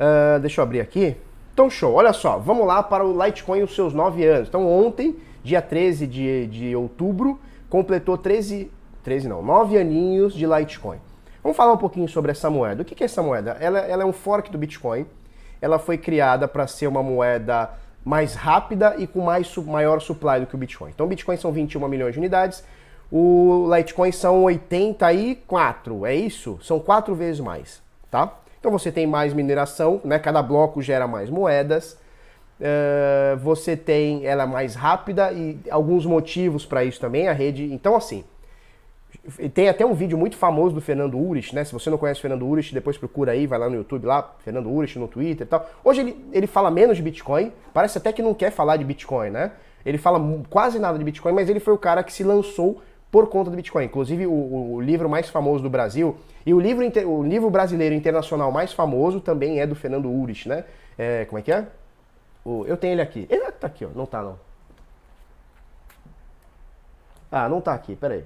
[0.00, 1.14] Uh, deixa eu abrir aqui.
[1.52, 4.48] Então, show, olha só, vamos lá para o Litecoin os seus 9 anos.
[4.48, 7.38] Então, ontem, dia 13 de, de outubro,
[7.68, 8.72] completou 13,
[9.04, 10.96] 13 não, 9 aninhos de Litecoin.
[11.42, 12.80] Vamos falar um pouquinho sobre essa moeda.
[12.80, 13.58] O que é essa moeda?
[13.60, 15.04] Ela, ela é um fork do Bitcoin.
[15.60, 17.68] Ela foi criada para ser uma moeda
[18.02, 20.88] mais rápida e com mais, maior supply do que o Bitcoin.
[20.88, 22.64] Então, o Bitcoin são 21 milhões de unidades,
[23.10, 26.58] o Litecoin são 84, é isso?
[26.62, 28.32] São quatro vezes mais, tá?
[28.58, 30.18] Então você tem mais mineração, né?
[30.18, 31.96] Cada bloco gera mais moedas.
[32.58, 37.28] Uh, você tem ela mais rápida e alguns motivos para isso também.
[37.28, 37.72] A rede.
[37.72, 38.24] Então, assim,
[39.54, 41.64] tem até um vídeo muito famoso do Fernando Urich, né?
[41.64, 44.34] Se você não conhece o Fernando Urich, depois procura aí, vai lá no YouTube lá,
[44.40, 45.68] Fernando Urich no Twitter e tal.
[45.84, 49.30] Hoje ele, ele fala menos de Bitcoin, parece até que não quer falar de Bitcoin,
[49.30, 49.52] né?
[49.84, 52.82] Ele fala quase nada de Bitcoin, mas ele foi o cara que se lançou
[53.16, 53.86] por conta do Bitcoin.
[53.86, 58.52] Inclusive, o, o livro mais famoso do Brasil e o livro, o livro brasileiro internacional
[58.52, 60.66] mais famoso também é do Fernando Urich, né?
[60.98, 61.66] É, como é que é?
[62.44, 63.26] O, eu tenho ele aqui.
[63.30, 63.88] Ele tá aqui, ó.
[63.94, 64.38] Não tá, não.
[67.32, 68.22] Ah, não tá aqui, peraí.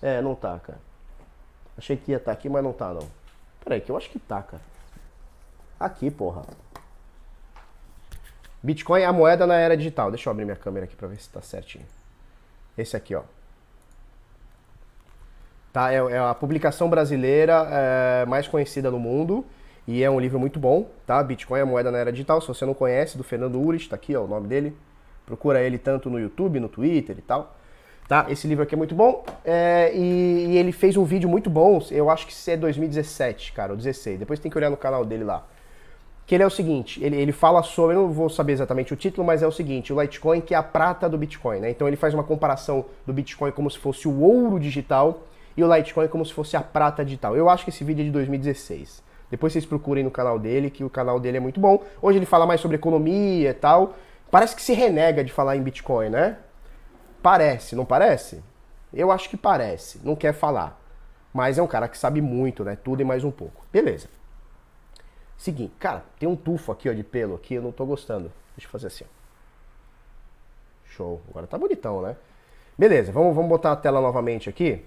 [0.00, 0.78] É, não tá, cara.
[1.76, 3.08] Achei que ia estar tá aqui, mas não tá, não.
[3.64, 4.62] Peraí, que eu acho que tá, cara.
[5.80, 6.44] Aqui, porra.
[8.62, 10.10] Bitcoin é a moeda na era digital.
[10.10, 11.84] Deixa eu abrir minha câmera aqui para ver se está certinho.
[12.78, 13.22] Esse aqui, ó.
[15.72, 19.44] Tá, é, é a publicação brasileira é, mais conhecida no mundo
[19.88, 21.22] e é um livro muito bom, tá?
[21.22, 22.40] Bitcoin é a moeda na era digital.
[22.40, 24.76] Se você não conhece, do Fernando Urich, tá aqui, ó, o nome dele.
[25.26, 27.56] Procura ele tanto no YouTube, no Twitter e tal.
[28.06, 28.26] Tá?
[28.28, 31.82] Esse livro aqui é muito bom é, e, e, ele fez um vídeo muito bom.
[31.90, 34.18] Eu acho que é 2017, cara, ou 16.
[34.18, 35.46] Depois tem que olhar no canal dele lá
[36.26, 38.96] que ele é o seguinte, ele, ele fala sobre, eu não vou saber exatamente o
[38.96, 41.70] título, mas é o seguinte, o Litecoin que é a prata do Bitcoin, né?
[41.70, 45.24] Então ele faz uma comparação do Bitcoin como se fosse o ouro digital
[45.56, 47.36] e o Litecoin como se fosse a prata digital.
[47.36, 49.02] Eu acho que esse vídeo é de 2016.
[49.30, 51.82] Depois vocês procurem no canal dele, que o canal dele é muito bom.
[52.00, 53.94] Hoje ele fala mais sobre economia e tal.
[54.30, 56.36] Parece que se renega de falar em Bitcoin, né?
[57.22, 58.42] Parece, não parece?
[58.92, 60.78] Eu acho que parece, não quer falar.
[61.32, 62.76] Mas é um cara que sabe muito, né?
[62.76, 63.64] Tudo e mais um pouco.
[63.72, 64.08] Beleza.
[65.42, 68.30] Seguinte, cara, tem um tufo aqui ó, de pelo aqui, eu não tô gostando.
[68.56, 69.02] Deixa eu fazer assim.
[69.02, 69.08] Ó.
[70.84, 71.20] Show.
[71.28, 72.14] Agora tá bonitão, né?
[72.78, 74.86] Beleza, vamos, vamos botar a tela novamente aqui.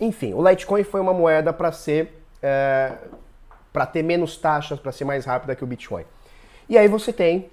[0.00, 2.96] Enfim, o Litecoin foi uma moeda para ser é,
[3.70, 6.06] para ter menos taxas, para ser mais rápida que o Bitcoin.
[6.66, 7.50] E aí você tem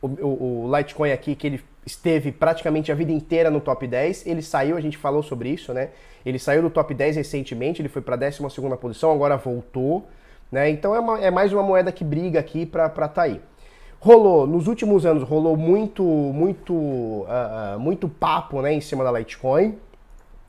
[0.00, 4.26] o, o, o, Litecoin aqui que ele esteve praticamente a vida inteira no top 10.
[4.26, 5.88] Ele saiu, a gente falou sobre isso, né?
[6.24, 8.42] Ele saiu do top 10 recentemente, ele foi para a 12
[8.78, 10.06] posição, agora voltou.
[10.52, 10.68] Né?
[10.70, 13.40] Então é, uma, é, mais uma moeda que briga aqui para estar tá aí.
[14.00, 19.76] Rolou, nos últimos anos, rolou muito, muito, uh, muito papo né, em cima da Litecoin.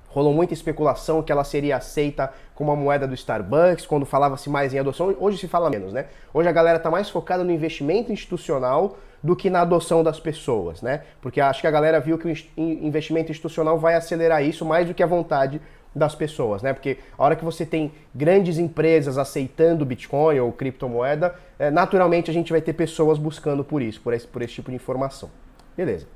[0.09, 4.73] Rolou muita especulação que ela seria aceita como a moeda do Starbucks, quando falava-se mais
[4.73, 5.15] em adoção.
[5.19, 6.07] Hoje se fala menos, né?
[6.33, 10.81] Hoje a galera está mais focada no investimento institucional do que na adoção das pessoas,
[10.81, 11.03] né?
[11.21, 14.93] Porque acho que a galera viu que o investimento institucional vai acelerar isso mais do
[14.93, 15.61] que a vontade
[15.93, 16.73] das pessoas, né?
[16.73, 22.33] Porque a hora que você tem grandes empresas aceitando Bitcoin ou criptomoeda, é, naturalmente a
[22.33, 25.29] gente vai ter pessoas buscando por isso, por esse, por esse tipo de informação.
[25.75, 26.07] Beleza.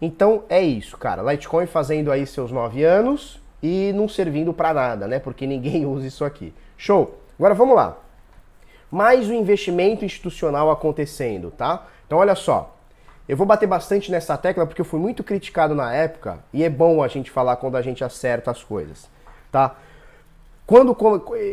[0.00, 1.22] Então é isso, cara.
[1.22, 5.18] Litecoin fazendo aí seus nove anos e não servindo para nada, né?
[5.18, 6.52] Porque ninguém usa isso aqui.
[6.76, 7.20] Show!
[7.38, 7.98] Agora vamos lá.
[8.90, 11.86] Mais um investimento institucional acontecendo, tá?
[12.06, 12.72] Então, olha só.
[13.28, 16.70] Eu vou bater bastante nessa tecla porque eu fui muito criticado na época e é
[16.70, 19.10] bom a gente falar quando a gente acerta as coisas,
[19.50, 19.74] tá?
[20.64, 20.96] Quando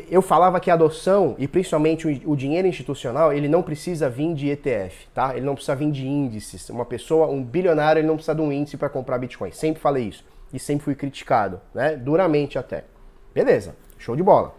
[0.09, 4.49] eu falava que a adoção e principalmente o dinheiro institucional, ele não precisa vir de
[4.49, 5.35] ETF, tá?
[5.35, 6.69] Ele não precisa vir de índices.
[6.69, 9.51] Uma pessoa, um bilionário, ele não precisa de um índice para comprar Bitcoin.
[9.51, 11.95] Sempre falei isso e sempre fui criticado, né?
[11.95, 12.85] Duramente até.
[13.33, 14.53] Beleza, show de bola.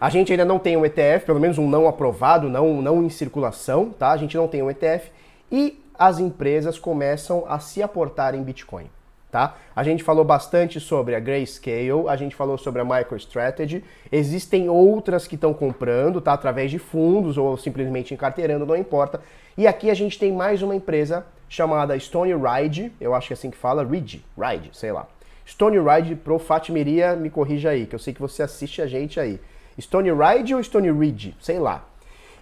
[0.00, 3.08] A gente ainda não tem um ETF, pelo menos um não aprovado, não, não em
[3.08, 4.10] circulação, tá?
[4.10, 5.10] A gente não tem um ETF
[5.50, 8.90] e as empresas começam a se aportar em Bitcoin,
[9.32, 9.56] tá?
[9.74, 13.82] A gente falou bastante sobre a Grayscale, a gente falou sobre a MicroStrategy,
[14.12, 16.34] existem outras que estão comprando, tá?
[16.34, 19.22] Através de fundos ou simplesmente encarteirando, não importa.
[19.56, 23.36] E aqui a gente tem mais uma empresa chamada Stone Ride, eu acho que é
[23.36, 25.06] assim que fala, Ride, Ride, sei lá.
[25.48, 29.18] Stone Ride Pro Fatimiria, me corrija aí, que eu sei que você assiste a gente
[29.18, 29.40] aí.
[29.80, 31.84] Stone Ride ou Stone Ridge, sei lá.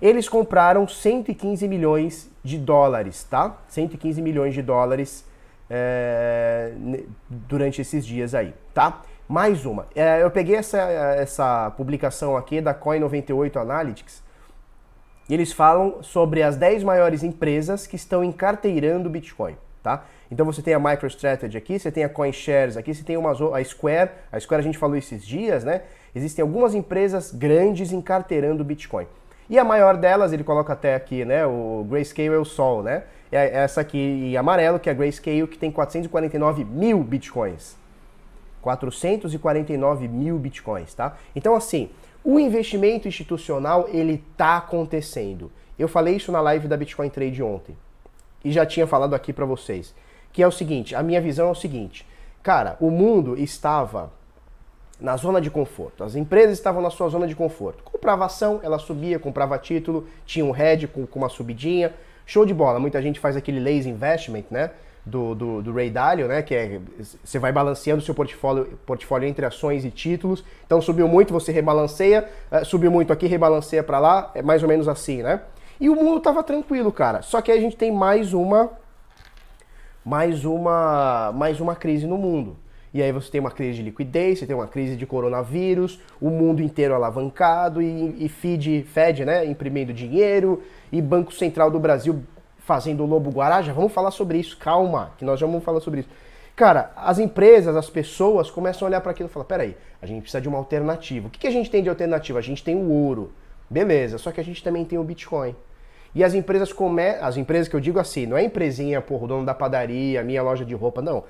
[0.00, 3.56] Eles compraram 115 milhões de dólares, tá?
[3.68, 5.24] 115 milhões de dólares
[5.70, 6.72] é,
[7.28, 9.02] durante esses dias aí, tá?
[9.28, 9.86] Mais uma.
[9.94, 14.22] É, eu peguei essa, essa publicação aqui da Coin98 Analytics
[15.28, 20.04] e eles falam sobre as 10 maiores empresas que estão encarteirando Bitcoin, tá?
[20.30, 23.64] Então você tem a MicroStrategy aqui, você tem a CoinShares aqui, você tem uma, a
[23.64, 25.82] Square, a Square a gente falou esses dias, né?
[26.14, 29.06] Existem algumas empresas grandes encarteirando Bitcoin.
[29.48, 31.44] E a maior delas, ele coloca até aqui, né?
[31.44, 33.04] O Grayscale é o Sol, né?
[33.30, 37.76] É essa aqui em amarelo, que é a Grayscale, que tem 449 mil Bitcoins.
[38.62, 41.16] 449 mil Bitcoins, tá?
[41.36, 41.90] Então, assim,
[42.22, 45.52] o investimento institucional, ele tá acontecendo.
[45.78, 47.76] Eu falei isso na live da Bitcoin Trade ontem.
[48.42, 49.94] E já tinha falado aqui para vocês.
[50.32, 52.06] Que é o seguinte, a minha visão é o seguinte.
[52.42, 54.10] Cara, o mundo estava
[55.00, 56.04] na zona de conforto.
[56.04, 57.82] As empresas estavam na sua zona de conforto.
[57.82, 61.92] Comprava ação, ela subia, comprava título, tinha um head com, com uma subidinha.
[62.26, 62.78] Show de bola.
[62.78, 64.70] Muita gente faz aquele lazy investment, né?
[65.04, 66.40] Do, do, do, Ray Dalio, né?
[66.40, 66.80] Que é
[67.22, 70.42] você vai balanceando seu portfólio, portfólio entre ações e títulos.
[70.64, 74.68] Então subiu muito, você rebalanceia, uh, subiu muito aqui, rebalanceia para lá, é mais ou
[74.68, 75.42] menos assim, né?
[75.78, 77.20] E o mundo tava tranquilo, cara.
[77.20, 78.70] Só que aí a gente tem mais uma
[80.02, 82.56] mais uma mais uma crise no mundo.
[82.94, 86.30] E aí você tem uma crise de liquidez, você tem uma crise de coronavírus, o
[86.30, 92.22] mundo inteiro alavancado e, e Fed, Fed, né, imprimindo dinheiro, e Banco Central do Brasil
[92.58, 93.60] fazendo o lobo guará.
[93.62, 96.08] Já vamos falar sobre isso, calma, que nós já vamos falar sobre isso.
[96.54, 100.22] Cara, as empresas, as pessoas começam a olhar para aquilo e falar: peraí, a gente
[100.22, 101.26] precisa de uma alternativa.
[101.26, 102.38] O que, que a gente tem de alternativa?
[102.38, 103.32] A gente tem o ouro.
[103.68, 105.56] Beleza, só que a gente também tem o Bitcoin.
[106.14, 107.08] E as empresas come...
[107.20, 110.44] as empresas que eu digo assim, não é empresinha, porra, o dono da padaria, minha
[110.44, 111.24] loja de roupa, não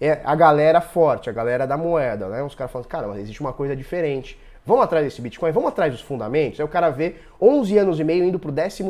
[0.00, 2.42] é a galera forte, a galera da moeda, né?
[2.42, 4.38] Os caras falam, cara, mas existe uma coisa diferente.
[4.64, 6.58] Vamos atrás desse Bitcoin, vamos atrás dos fundamentos.
[6.58, 8.82] Aí o cara vê 11 anos e meio indo para o 12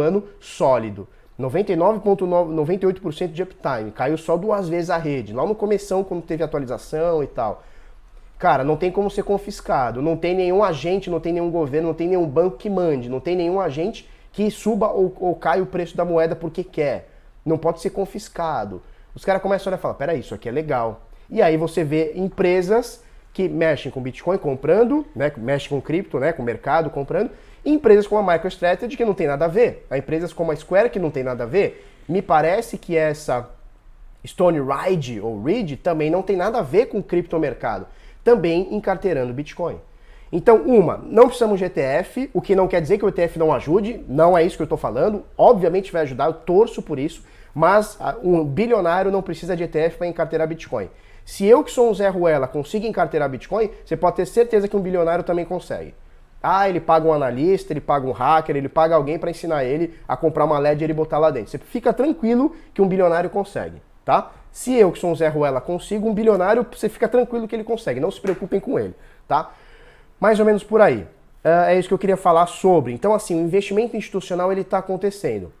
[0.00, 1.08] ano sólido.
[1.40, 3.90] 99,98% de uptime.
[3.92, 5.32] Caiu só duas vezes a rede.
[5.32, 7.62] Lá no começo, quando teve atualização e tal.
[8.38, 10.02] Cara, não tem como ser confiscado.
[10.02, 13.08] Não tem nenhum agente, não tem nenhum governo, não tem nenhum banco que mande.
[13.08, 17.08] Não tem nenhum agente que suba ou, ou caia o preço da moeda porque quer.
[17.44, 18.82] Não pode ser confiscado.
[19.14, 21.02] Os caras começam a olhar e falar, peraí, isso aqui é legal.
[21.28, 26.32] E aí você vê empresas que mexem com Bitcoin comprando, né, mexem com cripto, né,
[26.32, 27.30] com mercado comprando,
[27.64, 29.86] e empresas como a MicroStrategy que não tem nada a ver.
[29.90, 31.88] Há empresas como a Square que não tem nada a ver.
[32.08, 33.48] Me parece que essa
[34.26, 37.86] Stone Ride ou Reed também não tem nada a ver com criptomercado,
[38.22, 39.78] também encarteirando Bitcoin.
[40.30, 43.52] Então, uma, não precisamos de ETF, o que não quer dizer que o ETF não
[43.52, 47.22] ajude, não é isso que eu estou falando, obviamente vai ajudar, eu torço por isso,
[47.54, 50.88] mas ah, um bilionário não precisa de ETF para encarteirar Bitcoin.
[51.24, 54.76] Se eu, que sou um Zé Ruela, consigo encarteirar Bitcoin, você pode ter certeza que
[54.76, 55.94] um bilionário também consegue.
[56.42, 59.94] Ah, ele paga um analista, ele paga um hacker, ele paga alguém para ensinar ele
[60.08, 61.50] a comprar uma Ledger e botar lá dentro.
[61.50, 64.32] Você fica tranquilo que um bilionário consegue, tá?
[64.50, 67.62] Se eu, que sou um Zé Ruela, consigo, um bilionário, você fica tranquilo que ele
[67.62, 68.00] consegue.
[68.00, 68.94] Não se preocupem com ele,
[69.28, 69.52] tá?
[70.18, 71.06] Mais ou menos por aí.
[71.44, 72.92] Uh, é isso que eu queria falar sobre.
[72.92, 75.52] Então, assim, o investimento institucional ele está acontecendo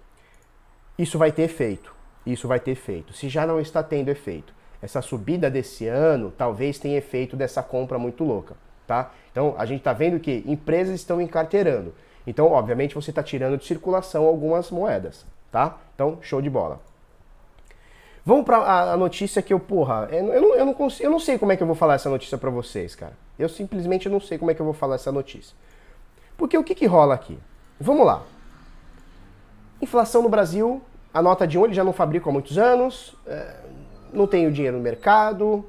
[1.02, 1.92] isso vai ter efeito.
[2.24, 3.12] Isso vai ter efeito.
[3.12, 7.98] Se já não está tendo efeito, essa subida desse ano talvez tenha efeito dessa compra
[7.98, 8.54] muito louca,
[8.86, 9.12] tá?
[9.30, 11.92] Então a gente está vendo que empresas estão encarteirando.
[12.24, 15.76] Então, obviamente, você está tirando de circulação algumas moedas, tá?
[15.92, 16.80] Então, show de bola.
[18.24, 21.18] Vamos para a notícia que eu, porra, eu, eu, não, eu, não consigo, eu não
[21.18, 23.14] sei como é que eu vou falar essa notícia para vocês, cara.
[23.36, 25.56] Eu simplesmente não sei como é que eu vou falar essa notícia.
[26.36, 27.36] Porque o que, que rola aqui?
[27.80, 28.22] Vamos lá.
[29.80, 30.80] Inflação no Brasil
[31.12, 33.54] a nota de 1 ele já não fabrica há muitos anos, é,
[34.12, 35.64] não tem o dinheiro no mercado.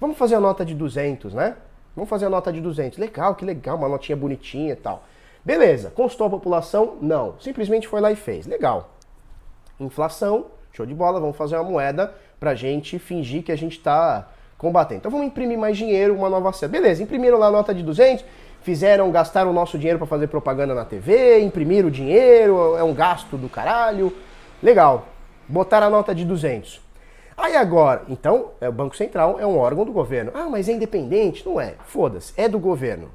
[0.00, 1.56] Vamos fazer a nota de 200, né?
[1.94, 2.98] Vamos fazer a nota de 200.
[2.98, 5.04] Legal, que legal, uma notinha bonitinha e tal.
[5.44, 6.96] Beleza, consultou a população?
[7.00, 7.34] Não.
[7.40, 8.46] Simplesmente foi lá e fez.
[8.46, 8.90] Legal.
[9.78, 14.28] Inflação, show de bola, vamos fazer uma moeda pra gente fingir que a gente tá
[14.56, 15.00] combatendo.
[15.00, 16.80] Então vamos imprimir mais dinheiro, uma nova cédula.
[16.80, 18.24] Beleza, imprimiram lá a nota de 200,
[18.62, 22.94] fizeram, gastaram o nosso dinheiro para fazer propaganda na TV, imprimiram o dinheiro, é um
[22.94, 24.12] gasto do caralho.
[24.62, 25.08] Legal.
[25.48, 26.80] Botaram a nota de 200.
[27.36, 30.30] Aí agora, então, é, o Banco Central é um órgão do governo.
[30.34, 31.44] Ah, mas é independente?
[31.44, 31.74] Não é.
[31.84, 33.10] Foda-se, é do governo.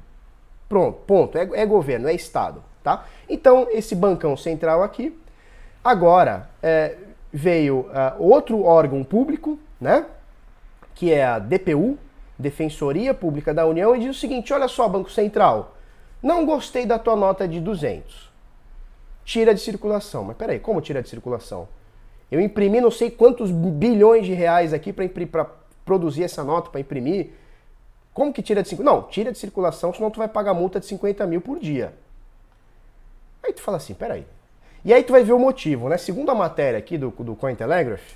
[0.68, 1.38] Pronto, ponto.
[1.38, 3.06] É, é, governo, é Estado, tá?
[3.28, 5.18] Então, esse bancão central aqui,
[5.82, 6.96] agora é,
[7.32, 10.04] veio uh, outro órgão público, né?
[10.94, 11.96] Que é a DPU,
[12.38, 15.74] Defensoria Pública da União, e diz o seguinte: olha só, Banco Central,
[16.22, 18.27] não gostei da tua nota de 200
[19.28, 20.24] tira de circulação.
[20.24, 21.68] Mas peraí, como tira de circulação?
[22.32, 25.44] Eu imprimi não sei quantos bilhões de reais aqui para
[25.84, 27.32] produzir essa nota, para imprimir.
[28.14, 29.02] Como que tira de circulação?
[29.02, 31.92] Não, tira de circulação, senão tu vai pagar multa de 50 mil por dia.
[33.42, 34.26] Aí tu fala assim, peraí.
[34.82, 35.98] E aí tu vai ver o motivo, né?
[35.98, 38.14] Segundo a matéria aqui do, do Cointelegraph,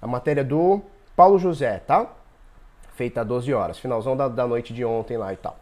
[0.00, 0.80] a matéria do
[1.16, 2.08] Paulo José, tá?
[2.94, 5.56] feita a 12 horas, finalzão da, da noite de ontem lá e tal.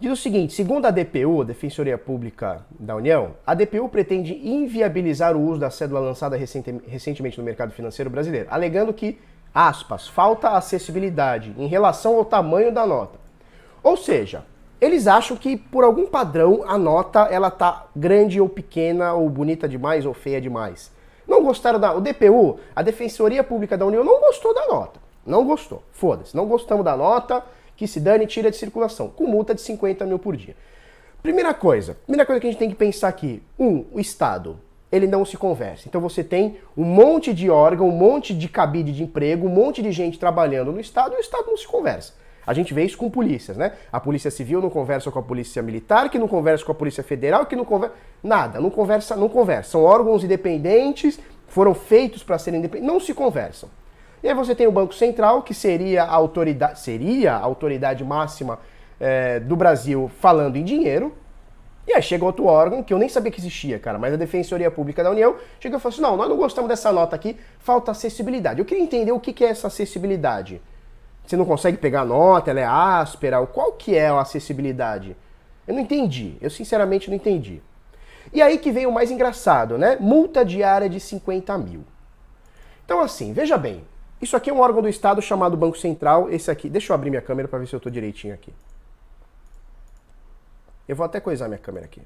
[0.00, 5.42] Diz o seguinte: segundo a DPU, Defensoria Pública da União, a DPU pretende inviabilizar o
[5.42, 9.18] uso da cédula lançada recentemente no mercado financeiro brasileiro, alegando que,
[9.54, 13.18] aspas, falta acessibilidade em relação ao tamanho da nota.
[13.82, 14.42] Ou seja,
[14.80, 19.68] eles acham que por algum padrão a nota ela tá grande ou pequena, ou bonita
[19.68, 20.90] demais ou feia demais.
[21.28, 21.92] Não gostaram da.
[21.92, 24.98] O DPU, a Defensoria Pública da União, não gostou da nota.
[25.26, 25.82] Não gostou.
[25.92, 26.34] Foda-se.
[26.34, 27.44] Não gostamos da nota
[27.80, 30.54] que se dane tira de circulação, com multa de 50 mil por dia.
[31.22, 34.60] Primeira coisa, primeira coisa que a gente tem que pensar aqui, um, o Estado,
[34.92, 35.88] ele não se conversa.
[35.88, 39.80] Então você tem um monte de órgão, um monte de cabide de emprego, um monte
[39.80, 42.12] de gente trabalhando no Estado e o Estado não se conversa.
[42.46, 43.72] A gente vê isso com polícias, né?
[43.90, 47.02] A Polícia Civil não conversa com a Polícia Militar, que não conversa com a Polícia
[47.02, 47.94] Federal, que não conversa.
[48.22, 49.70] Nada, não conversa, não conversa.
[49.70, 53.70] São órgãos independentes, foram feitos para serem independentes, não se conversam.
[54.22, 58.58] E aí você tem o Banco Central, que seria a autoridade, seria a autoridade máxima
[58.98, 61.14] é, do Brasil falando em dinheiro.
[61.88, 64.70] E aí chega outro órgão que eu nem sabia que existia, cara, mas a Defensoria
[64.70, 67.90] Pública da União chega e fala assim: não, nós não gostamos dessa nota aqui, falta
[67.90, 68.60] acessibilidade.
[68.60, 70.60] Eu queria entender o que é essa acessibilidade.
[71.26, 75.16] Você não consegue pegar a nota, ela é áspera, qual que é a acessibilidade?
[75.66, 77.62] Eu não entendi, eu sinceramente não entendi.
[78.32, 79.96] E aí que vem o mais engraçado, né?
[80.00, 81.84] Multa diária de 50 mil.
[82.84, 83.84] Então assim, veja bem,
[84.20, 86.28] isso aqui é um órgão do Estado chamado Banco Central.
[86.30, 88.52] Esse aqui, deixa eu abrir minha câmera para ver se eu estou direitinho aqui.
[90.86, 92.02] Eu vou até coisar minha câmera aqui.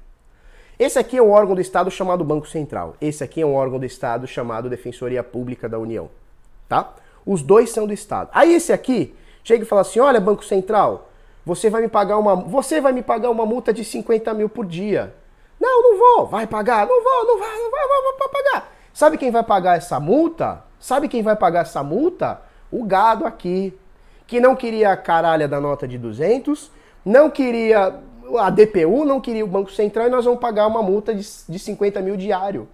[0.77, 2.95] Esse aqui é um órgão do Estado chamado Banco Central.
[3.01, 6.09] Esse aqui é um órgão do Estado chamado Defensoria Pública da União.
[6.69, 6.93] Tá?
[7.25, 8.29] Os dois são do Estado.
[8.33, 11.09] Aí esse aqui chega e fala assim: olha, Banco Central,
[11.45, 14.65] você vai me pagar uma, você vai me pagar uma multa de 50 mil por
[14.65, 15.13] dia.
[15.59, 16.27] Não, não vou.
[16.27, 16.85] Vai pagar?
[16.85, 18.73] Não vou, não vai, não vai, não vai, vai pagar.
[18.93, 20.63] Sabe quem vai pagar essa multa?
[20.85, 22.39] Sabe quem vai pagar essa multa?
[22.71, 23.73] O gado aqui,
[24.27, 26.69] que não queria a caralha da nota de 200,
[27.03, 27.99] não queria
[28.37, 31.57] a DPU, não queria o Banco Central e nós vamos pagar uma multa de, de
[31.57, 32.67] 50 mil diário.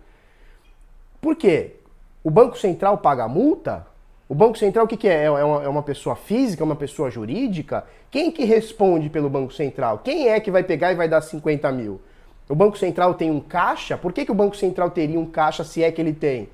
[1.22, 1.78] Por quê?
[2.22, 3.88] O Banco Central paga a multa?
[4.28, 5.24] O Banco Central o que, que é?
[5.24, 7.86] É uma, é uma pessoa física, uma pessoa jurídica?
[8.12, 10.00] Quem que responde pelo Banco Central?
[10.00, 12.02] Quem é que vai pegar e vai dar 50 mil?
[12.50, 13.98] O Banco Central tem um caixa?
[13.98, 16.50] Por que, que o Banco Central teria um caixa se é que ele tem?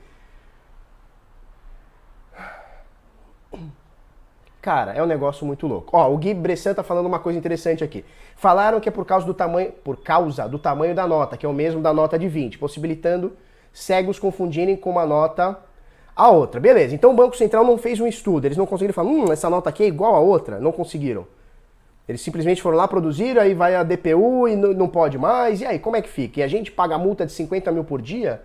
[4.68, 5.96] Cara, é um negócio muito louco.
[5.96, 8.04] Ó, o Gui Bressan tá falando uma coisa interessante aqui.
[8.36, 11.50] Falaram que é por causa do tamanho, por causa do tamanho da nota, que é
[11.50, 13.32] o mesmo da nota de 20, possibilitando
[13.72, 15.58] cegos confundirem com uma nota
[16.14, 16.60] a outra.
[16.60, 19.50] Beleza, então o Banco Central não fez um estudo, eles não conseguiram falar, hum, essa
[19.50, 20.60] nota aqui é igual a outra.
[20.60, 21.26] Não conseguiram.
[22.06, 25.80] Eles simplesmente foram lá produzir, aí vai a DPU e não pode mais, e aí,
[25.80, 26.42] como é que fica?
[26.42, 28.42] E a gente paga multa de 50 mil por dia?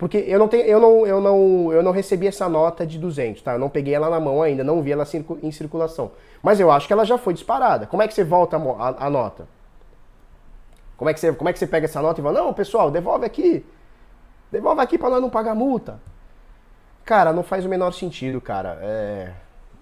[0.00, 3.42] Porque eu não, tenho, eu, não, eu, não, eu não recebi essa nota de 200,
[3.42, 3.52] tá?
[3.52, 5.04] Eu não peguei ela na mão ainda, não vi ela
[5.42, 6.12] em circulação.
[6.42, 7.86] Mas eu acho que ela já foi disparada.
[7.86, 9.46] Como é que você volta a, a, a nota?
[10.96, 12.90] Como é, que você, como é que você pega essa nota e fala, não, pessoal,
[12.90, 13.62] devolve aqui.
[14.50, 16.00] Devolve aqui para nós não pagar multa.
[17.04, 18.78] Cara, não faz o menor sentido, cara.
[18.80, 19.32] É,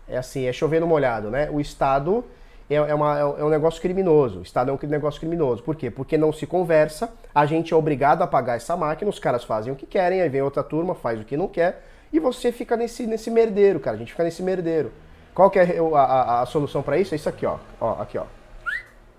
[0.08, 1.48] é assim, é chover no molhado, né?
[1.48, 2.24] O Estado
[2.68, 4.40] é, é, uma, é um negócio criminoso.
[4.40, 5.62] O Estado é um negócio criminoso.
[5.62, 5.90] Por quê?
[5.90, 9.72] Porque não se conversa, a gente é obrigado a pagar essa máquina, os caras fazem
[9.72, 12.76] o que querem, aí vem outra turma, faz o que não quer, e você fica
[12.76, 13.96] nesse, nesse merdeiro, cara.
[13.96, 14.92] A gente fica nesse merdeiro.
[15.34, 17.14] Qual que é a, a, a solução para isso?
[17.14, 17.58] É isso aqui, ó.
[17.80, 18.02] ó.
[18.02, 18.26] Aqui, ó.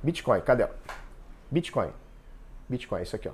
[0.04, 0.68] Bitcoin, cadê?
[1.50, 1.90] Bitcoin.
[2.68, 3.34] Bitcoin, isso aqui, ó.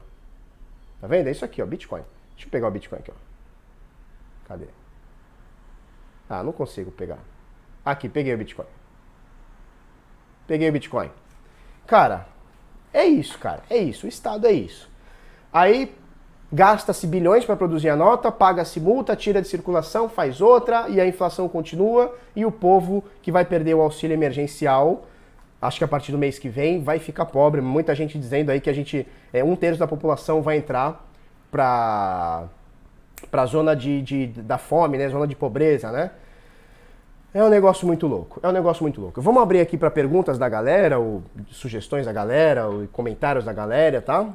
[1.01, 1.27] Tá vendo?
[1.27, 1.65] É isso aqui, ó.
[1.65, 2.03] Bitcoin.
[2.33, 4.47] Deixa eu pegar o Bitcoin aqui, ó.
[4.47, 4.67] Cadê?
[6.29, 7.19] Ah, não consigo pegar.
[7.83, 8.67] Aqui, peguei o Bitcoin.
[10.47, 11.09] Peguei o Bitcoin.
[11.87, 12.27] Cara,
[12.93, 13.63] é isso, cara.
[13.69, 14.05] É isso.
[14.05, 14.89] O Estado é isso.
[15.51, 15.93] Aí
[16.51, 21.07] gasta-se bilhões para produzir a nota, paga-se multa, tira de circulação, faz outra e a
[21.07, 25.05] inflação continua e o povo que vai perder o auxílio emergencial,
[25.61, 27.61] acho que a partir do mês que vem, vai ficar pobre.
[27.61, 31.05] Muita gente dizendo aí que a gente, é, um terço da população vai entrar
[31.51, 32.45] para
[33.31, 36.11] para a zona de, de, da fome, né, zona de pobreza, né?
[37.35, 38.39] É um negócio muito louco.
[38.41, 39.21] É um negócio muito louco.
[39.21, 41.21] Vamos abrir aqui para perguntas da galera, ou
[41.51, 44.33] sugestões da galera, ou comentários da galera, tá?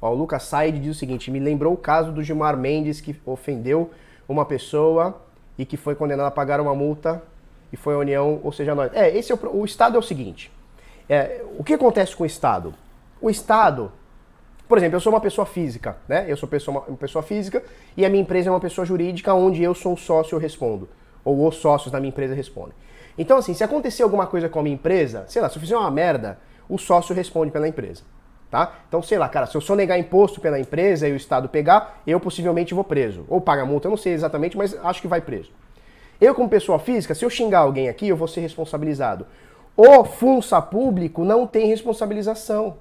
[0.00, 3.20] Ó, o Lucas Said diz o seguinte: me lembrou o caso do Gilmar Mendes que
[3.26, 3.90] ofendeu
[4.28, 5.20] uma pessoa
[5.58, 7.20] e que foi condenado a pagar uma multa
[7.72, 8.92] e foi a União, ou seja, nós.
[8.94, 10.52] É, esse é o, o Estado é o seguinte:
[11.08, 12.72] é, o que acontece com o Estado?
[13.20, 13.90] O Estado
[14.70, 16.26] por exemplo, eu sou uma pessoa física, né?
[16.28, 17.60] Eu sou pessoa, uma pessoa física
[17.96, 20.88] e a minha empresa é uma pessoa jurídica onde eu sou um sócio eu respondo.
[21.24, 22.72] Ou os sócios da minha empresa respondem.
[23.18, 25.76] Então, assim, se acontecer alguma coisa com a minha empresa, sei lá, se eu fizer
[25.76, 28.04] uma merda, o sócio responde pela empresa.
[28.48, 28.72] Tá?
[28.88, 32.00] Então, sei lá, cara, se eu só negar imposto pela empresa e o Estado pegar,
[32.06, 33.24] eu possivelmente vou preso.
[33.28, 35.50] Ou paga multa, eu não sei exatamente, mas acho que vai preso.
[36.20, 39.26] Eu, como pessoa física, se eu xingar alguém aqui, eu vou ser responsabilizado.
[39.76, 42.76] O funça público não tem responsabilização.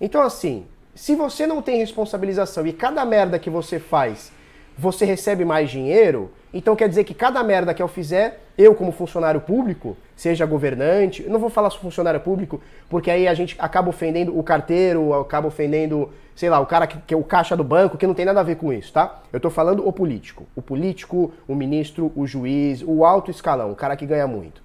[0.00, 4.32] Então, assim, se você não tem responsabilização e cada merda que você faz
[4.78, 8.92] você recebe mais dinheiro, então quer dizer que cada merda que eu fizer, eu como
[8.92, 14.38] funcionário público, seja governante, não vou falar funcionário público, porque aí a gente acaba ofendendo
[14.38, 17.98] o carteiro, acaba ofendendo, sei lá, o cara que, que é o caixa do banco,
[17.98, 19.20] que não tem nada a ver com isso, tá?
[19.32, 20.46] Eu tô falando o político.
[20.54, 24.62] O político, o ministro, o juiz, o alto escalão, o cara que ganha muito.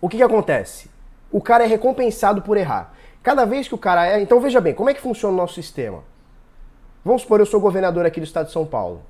[0.00, 0.88] O que que acontece?
[1.32, 2.94] O cara é recompensado por errar.
[3.24, 4.20] Cada vez que o cara é.
[4.20, 6.04] Então veja bem, como é que funciona o nosso sistema?
[7.02, 9.00] Vamos supor, eu sou governador aqui do estado de São Paulo.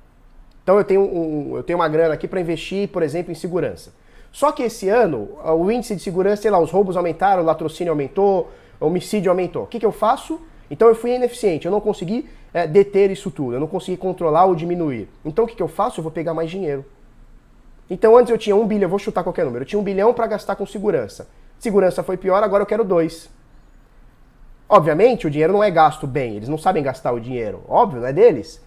[0.63, 3.93] Então eu tenho, um, eu tenho uma grana aqui para investir, por exemplo, em segurança.
[4.31, 7.91] Só que esse ano, o índice de segurança, sei lá, os roubos aumentaram, o latrocínio
[7.91, 8.49] aumentou,
[8.79, 9.63] o homicídio aumentou.
[9.63, 10.39] O que, que eu faço?
[10.71, 14.45] Então eu fui ineficiente, eu não consegui é, deter isso tudo, eu não consegui controlar
[14.45, 15.09] ou diminuir.
[15.25, 15.99] Então o que, que eu faço?
[15.99, 16.85] Eu vou pegar mais dinheiro.
[17.89, 20.25] Então antes eu tinha um bilhão, vou chutar qualquer número, eu tinha um bilhão para
[20.25, 21.27] gastar com segurança.
[21.59, 23.29] Segurança foi pior, agora eu quero dois.
[24.67, 27.61] Obviamente, o dinheiro não é gasto bem, eles não sabem gastar o dinheiro.
[27.67, 28.57] Óbvio, não é deles.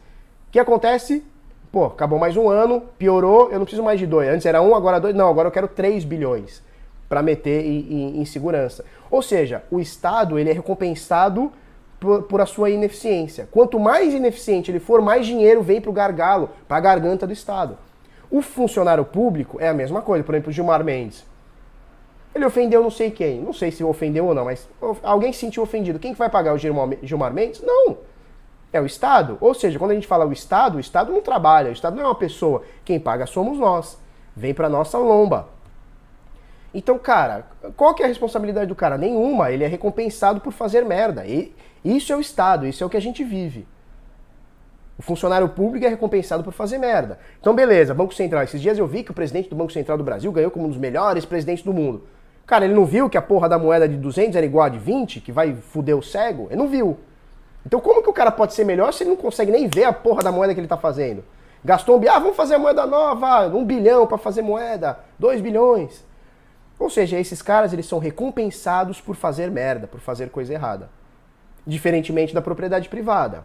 [0.48, 1.24] O que acontece?
[1.72, 4.28] Pô, acabou mais um ano, piorou, eu não preciso mais de dois.
[4.28, 5.14] Antes era um, agora dois.
[5.14, 6.62] Não, agora eu quero 3 bilhões
[7.08, 8.84] para meter em, em, em, segurança.
[9.10, 11.52] Ou seja, o Estado ele é recompensado
[11.98, 13.48] por, por a sua ineficiência.
[13.50, 17.32] Quanto mais ineficiente ele for, mais dinheiro vem para o gargalo, para a garganta do
[17.32, 17.76] Estado.
[18.30, 20.22] O funcionário público é a mesma coisa.
[20.22, 21.26] Por exemplo, Gilmar Mendes.
[22.34, 23.40] Ele ofendeu não sei quem.
[23.40, 24.68] Não sei se ofendeu ou não, mas
[25.02, 25.98] alguém se sentiu ofendido.
[25.98, 27.62] Quem que vai pagar o Gilmar Mendes?
[27.62, 27.98] Não.
[28.72, 29.38] É o Estado.
[29.40, 32.04] Ou seja, quando a gente fala o Estado, o Estado não trabalha, o Estado não
[32.04, 32.62] é uma pessoa.
[32.84, 33.98] Quem paga somos nós.
[34.36, 35.48] Vem para nossa lomba.
[36.72, 38.98] Então, cara, qual que é a responsabilidade do cara?
[38.98, 39.50] Nenhuma.
[39.50, 41.26] Ele é recompensado por fazer merda.
[41.26, 43.66] E isso é o Estado, isso é o que a gente vive.
[44.98, 47.18] O funcionário público é recompensado por fazer merda.
[47.40, 48.42] Então, beleza, Banco Central.
[48.42, 50.68] Esses dias eu vi que o presidente do Banco Central do Brasil ganhou como um
[50.68, 52.02] dos melhores presidentes do mundo.
[52.48, 54.78] Cara, ele não viu que a porra da moeda de 200 era igual a de
[54.78, 56.46] 20, que vai fuder o cego?
[56.48, 56.98] Ele não viu.
[57.66, 59.92] Então como que o cara pode ser melhor se ele não consegue nem ver a
[59.92, 61.22] porra da moeda que ele tá fazendo?
[61.62, 65.42] Gastou um bilhão, ah, vamos fazer a moeda nova, um bilhão para fazer moeda, dois
[65.42, 66.02] bilhões.
[66.78, 70.88] Ou seja, esses caras eles são recompensados por fazer merda, por fazer coisa errada.
[71.66, 73.44] Diferentemente da propriedade privada.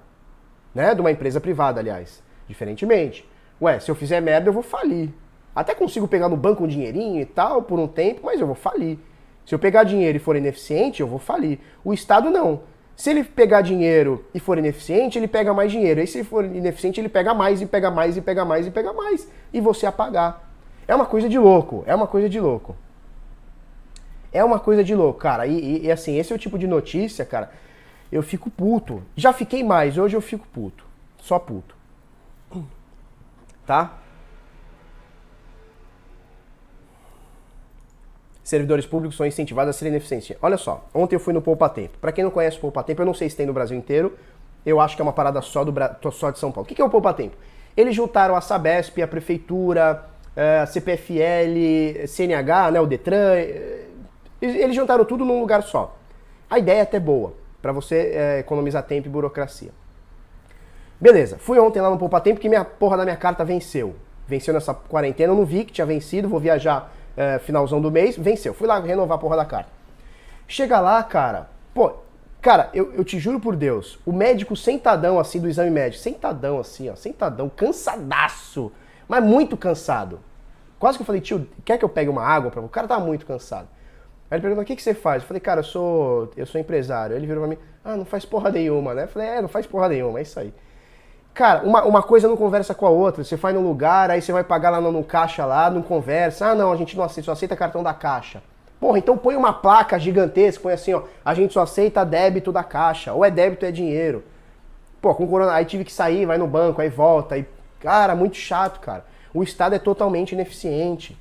[0.74, 0.96] Né?
[0.96, 2.24] De uma empresa privada, aliás.
[2.48, 3.30] Diferentemente.
[3.62, 5.10] Ué, se eu fizer merda, eu vou falir.
[5.56, 8.56] Até consigo pegar no banco um dinheirinho e tal por um tempo, mas eu vou
[8.56, 8.98] falir.
[9.46, 11.60] Se eu pegar dinheiro e for ineficiente, eu vou falir.
[11.84, 12.62] O Estado não.
[12.96, 16.00] Se ele pegar dinheiro e for ineficiente, ele pega mais dinheiro.
[16.00, 18.94] E se for ineficiente, ele pega mais e pega mais e pega mais e pega
[18.94, 19.28] mais.
[19.52, 20.50] E você apagar.
[20.88, 21.84] É uma coisa de louco.
[21.86, 22.76] É uma coisa de louco.
[24.32, 25.46] É uma coisa de louco, cara.
[25.46, 27.52] E, e, e assim, esse é o tipo de notícia, cara.
[28.12, 29.04] Eu fico puto.
[29.16, 30.86] Já fiquei mais, hoje eu fico puto.
[31.18, 31.76] Só puto.
[33.66, 33.98] Tá?
[38.44, 40.36] Servidores públicos são incentivados a serem eficientes.
[40.42, 41.98] Olha só, ontem eu fui no Poupa Tempo.
[42.00, 44.18] Para quem não conhece o Poupa Tempo, eu não sei se tem no Brasil inteiro.
[44.66, 45.74] Eu acho que é uma parada só, do,
[46.12, 46.70] só de São Paulo.
[46.70, 47.36] O que é o Poupa Tempo?
[47.76, 53.34] Eles juntaram a Sabesp, a Prefeitura, eh, a CPFL, CNH, né, o Detran.
[53.36, 53.86] Eh,
[54.42, 55.98] eles juntaram tudo num lugar só.
[56.50, 59.72] A ideia é até boa, para você é, economizar tempo e burocracia.
[61.00, 63.96] Beleza, fui ontem lá no Poupa Tempo que minha porra da minha carta venceu.
[64.28, 68.18] Venceu nessa quarentena, eu não vi que tinha vencido, vou viajar é, finalzão do mês,
[68.18, 68.54] venceu.
[68.54, 69.70] Fui lá renovar a porra da carta.
[70.48, 71.94] Chega lá, cara, pô,
[72.42, 76.60] cara, eu, eu te juro por Deus, o médico sentadão assim do exame médico, sentadão
[76.60, 78.72] assim, ó, sentadão, cansadaço,
[79.08, 80.20] mas muito cansado.
[80.78, 83.06] Quase que eu falei, tio, quer que eu pegue uma água para O cara tava
[83.06, 83.70] muito cansado.
[84.30, 85.24] Aí ele perguntou, o que, que você faz?
[85.24, 87.16] Eu falei, cara, eu sou, eu sou empresário.
[87.16, 89.04] Aí ele virou pra mim, ah, não faz porra nenhuma, né?
[89.04, 90.54] Eu falei, é, não faz porra nenhuma, é isso aí.
[91.34, 93.24] Cara, uma, uma coisa não conversa com a outra.
[93.24, 96.48] Você vai num lugar, aí você vai pagar lá no, no caixa lá, não conversa.
[96.48, 98.44] Ah, não, a gente não aceita, só aceita cartão da caixa.
[98.80, 102.64] Porra, então põe uma placa gigantesca, põe assim, ó, a gente só aceita débito da
[102.64, 104.24] caixa, ou é débito ou é dinheiro.
[105.02, 107.48] Pô, com corona, aí tive que sair, vai no banco, aí volta, aí,
[107.80, 109.06] cara, muito chato, cara.
[109.34, 111.18] O Estado é totalmente ineficiente.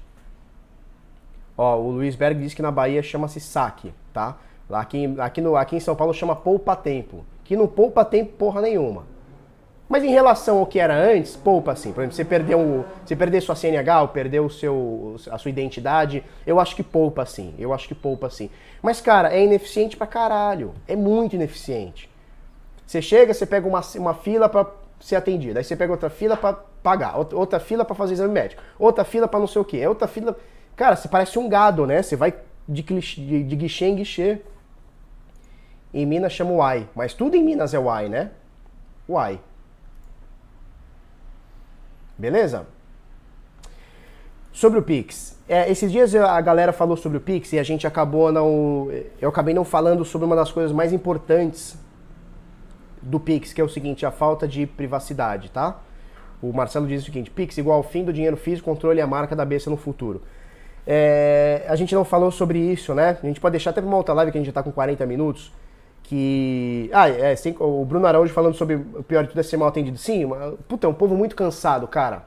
[1.57, 4.37] Ó, o Luiz Berg disse que na Bahia chama-se saque, tá?
[4.71, 7.25] Aqui, aqui, no, aqui em São Paulo chama poupa tempo.
[7.45, 9.05] Que não poupa tempo porra nenhuma.
[9.93, 11.93] Mas em relação ao que era antes, poupa assim.
[11.93, 16.25] Por exemplo, você perdeu, você perder sua CNH, ou perdeu o seu, a sua identidade,
[16.47, 17.55] eu acho que poupa assim.
[17.59, 18.49] Eu acho que poupa assim.
[18.81, 20.73] Mas, cara, é ineficiente pra caralho.
[20.89, 22.09] É muito ineficiente.
[22.87, 24.67] Você chega, você pega uma, uma fila para
[24.99, 25.59] ser atendido.
[25.59, 29.29] Aí você pega outra fila para pagar, outra, fila para fazer exame médico, outra fila
[29.29, 30.35] para não sei o que, outra fila.
[30.75, 32.03] Cara, você parece um gado, né?
[32.03, 32.33] Você vai
[32.67, 34.41] de, de, de guichê em guichê.
[35.93, 38.31] Em Minas chama Uai, mas tudo em Minas é Uai, né?
[39.07, 39.39] Uai.
[42.19, 42.67] Beleza?
[44.53, 45.39] Sobre o Pix.
[45.49, 48.89] É, esses dias a galera falou sobre o Pix e a gente acabou não.
[49.21, 51.77] Eu acabei não falando sobre uma das coisas mais importantes
[53.01, 55.81] do Pix, que é o seguinte, a falta de privacidade, tá?
[56.43, 59.35] O Marcelo diz o seguinte: Pix igual ao fim do dinheiro físico, controle a marca
[59.35, 60.21] da besta no futuro.
[60.87, 63.19] É, a gente não falou sobre isso, né?
[63.23, 64.73] A gente pode deixar até pra uma outra live que a gente já tá com
[64.73, 65.53] 40 minutos.
[66.13, 66.91] Que.
[66.93, 69.69] Ah, é, sim, o Bruno Araújo falando sobre o pior de tudo é ser mal
[69.69, 69.97] atendido.
[69.97, 70.29] Sim,
[70.69, 72.25] puta, é um povo muito cansado, cara.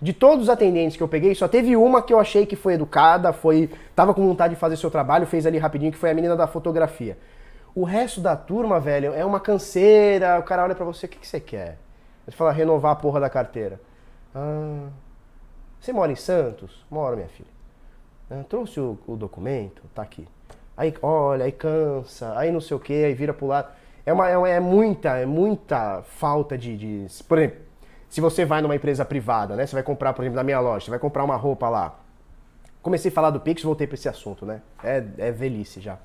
[0.00, 2.74] De todos os atendentes que eu peguei, só teve uma que eu achei que foi
[2.74, 3.68] educada, foi.
[3.96, 6.46] tava com vontade de fazer seu trabalho, fez ali rapidinho, que foi a menina da
[6.46, 7.18] fotografia.
[7.74, 11.18] O resto da turma, velho, é uma canseira, o cara olha pra você, o que,
[11.18, 11.78] que você quer?
[12.24, 13.80] Você fala renovar a porra da carteira.
[14.32, 14.86] Ah,
[15.80, 16.86] você mora em Santos?
[16.88, 17.50] Moro, minha filha.
[18.30, 19.82] Ah, trouxe o, o, documento?
[19.92, 20.28] Tá aqui.
[20.76, 23.68] Aí, olha, aí cansa, aí não sei o que, aí vira pro lado.
[24.04, 27.06] É, uma, é, é muita, é muita falta de, de.
[27.24, 27.58] Por exemplo,
[28.08, 29.66] se você vai numa empresa privada, né?
[29.66, 31.98] Você vai comprar, por exemplo, na minha loja, você vai comprar uma roupa lá.
[32.82, 34.62] Comecei a falar do Pix, voltei para esse assunto, né?
[34.84, 35.98] É, é velhice já.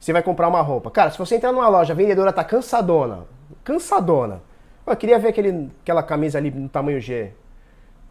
[0.00, 0.90] Você vai comprar uma roupa.
[0.90, 3.26] Cara, se você entrar numa loja, a vendedora tá cansadona.
[3.62, 4.42] Cansadona.
[4.86, 7.32] Eu queria ver aquele, aquela camisa ali no tamanho G.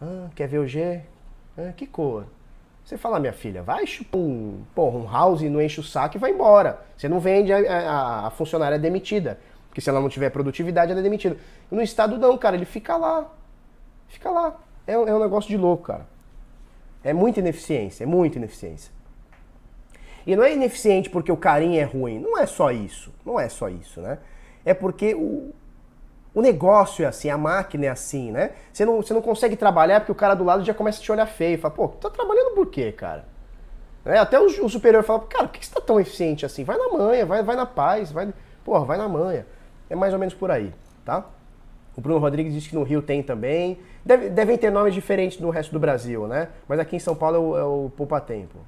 [0.00, 1.00] Ah, quer ver o G?
[1.56, 2.26] Ah, que cor?
[2.84, 6.20] Você fala, minha filha, vai chupar um, porra, um house, não enche o saco e
[6.20, 6.84] vai embora.
[6.96, 9.38] Você não vende, a, a, a funcionária é demitida.
[9.68, 11.36] Porque se ela não tiver produtividade, ela é demitida.
[11.70, 13.26] No Estado não, cara, ele fica lá.
[14.08, 14.60] Fica lá.
[14.86, 16.06] É, é um negócio de louco, cara.
[17.02, 18.92] É muita ineficiência, é muita ineficiência.
[20.26, 22.18] E não é ineficiente porque o carinho é ruim.
[22.18, 23.12] Não é só isso.
[23.24, 24.18] Não é só isso, né?
[24.64, 25.52] É porque o,
[26.34, 28.50] o negócio é assim, a máquina é assim, né?
[28.72, 31.12] Você não, você não consegue trabalhar porque o cara do lado já começa a te
[31.12, 31.58] olhar feio.
[31.58, 33.24] Fala, pô, tá trabalhando por quê, cara?
[34.04, 36.64] É, até o, o superior fala, cara, por que você tá tão eficiente assim?
[36.64, 39.46] Vai na manha, vai, vai na paz, vai, porra, vai na manha.
[39.88, 40.74] É mais ou menos por aí,
[41.04, 41.24] tá?
[41.96, 43.78] O Bruno Rodrigues disse que no Rio tem também.
[44.04, 46.48] Deve, devem ter nomes diferentes no resto do Brasil, né?
[46.66, 48.58] Mas aqui em São Paulo é o, é o Poupa Tempo.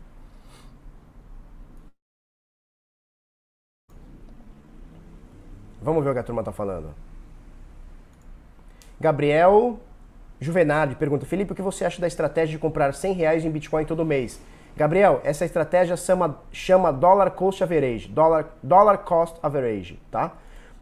[5.82, 7.05] Vamos ver o que a turma tá falando.
[9.00, 9.78] Gabriel
[10.40, 13.84] Juvenardi pergunta: Felipe, o que você acha da estratégia de comprar 100 reais em Bitcoin
[13.84, 14.40] todo mês?
[14.76, 20.36] Gabriel, essa estratégia chama, chama Dollar Cost Average, Dollar, dollar Cost Average, tá?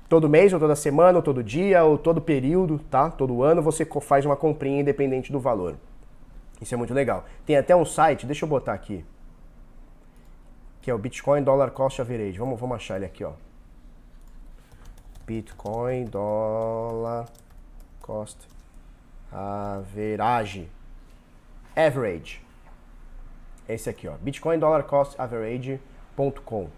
[0.08, 3.10] todo mês, ou toda semana, ou todo dia, ou todo período, tá?
[3.10, 5.76] Todo ano você faz uma comprinha independente do valor.
[6.60, 7.24] Isso é muito legal.
[7.44, 9.04] Tem até um site, deixa eu botar aqui,
[10.80, 12.38] que é o Bitcoin Dollar Cost Average.
[12.38, 13.32] Vamos, vamos achar ele aqui, ó.
[15.26, 17.26] Bitcoin Dollar
[18.04, 18.36] Cost
[19.32, 20.68] Average.
[21.74, 22.42] Average.
[23.66, 24.12] Esse aqui, ó.
[24.20, 26.68] Bitcoin Dollar Cost Average.com.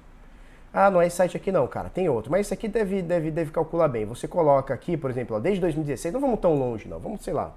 [0.73, 2.31] Ah, não é esse site aqui não, cara, tem outro.
[2.31, 4.05] Mas esse aqui deve, deve, deve calcular bem.
[4.05, 7.33] Você coloca aqui, por exemplo, ó, desde 2016, não vamos tão longe não, vamos, sei
[7.33, 7.53] lá,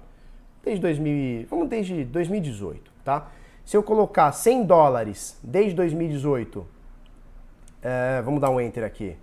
[0.64, 3.28] desde 2000, vamos desde 2018, tá?
[3.64, 6.66] Se eu colocar 100 dólares desde 2018,
[7.82, 9.16] é, vamos dar um enter aqui,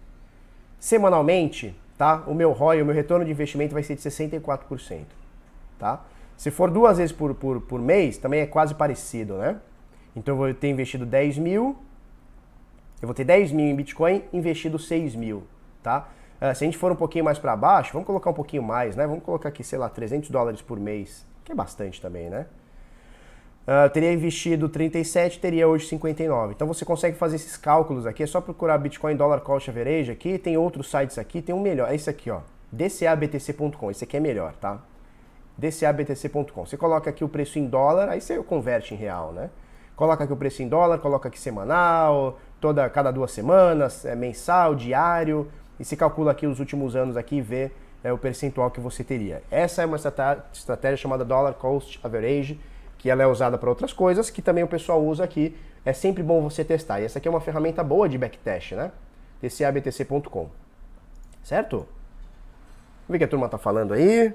[0.79, 2.23] semanalmente, tá?
[2.27, 5.05] O meu ROI, o meu retorno de investimento vai ser de 64%,
[5.79, 6.05] tá?
[6.37, 9.59] Se for duas vezes por, por, por mês, também é quase parecido, né?
[10.15, 11.75] Então eu vou ter investido 10 mil,
[13.01, 15.43] eu vou ter 10 mil em Bitcoin, investido 6 mil,
[15.81, 16.07] tá?
[16.37, 18.95] Uh, se a gente for um pouquinho mais para baixo, vamos colocar um pouquinho mais,
[18.95, 19.07] né?
[19.07, 22.45] Vamos colocar aqui, sei lá, 300 dólares por mês, que é bastante também, né?
[23.67, 26.53] Uh, teria investido 37, teria hoje 59.
[26.53, 30.37] Então você consegue fazer esses cálculos aqui, é só procurar Bitcoin Dollar Cost Average aqui,
[30.37, 32.39] tem outros sites aqui, tem um melhor, é esse aqui, ó,
[32.71, 34.79] dcabtc.com, esse aqui é melhor, tá?
[35.57, 36.65] dcabtc.com.
[36.65, 39.49] Você coloca aqui o preço em dólar, aí você converte em real, né?
[39.97, 44.75] Coloca aqui o preço em dólar, coloca aqui semanal, toda cada duas semanas, é, mensal,
[44.75, 47.71] diário, e se calcula aqui os últimos anos aqui e vê
[48.03, 49.43] é, o percentual que você teria.
[49.51, 49.97] Essa é uma
[50.53, 52.59] estratégia chamada Dollar Cost Average,
[52.97, 55.55] que ela é usada para outras coisas, que também o pessoal usa aqui.
[55.85, 56.99] É sempre bom você testar.
[56.99, 58.91] E essa aqui é uma ferramenta boa de backtest, né?
[59.41, 60.49] tcabtc.com.
[61.43, 61.77] Certo?
[61.77, 61.87] Vamos
[63.09, 64.33] ver o que a turma tá falando aí.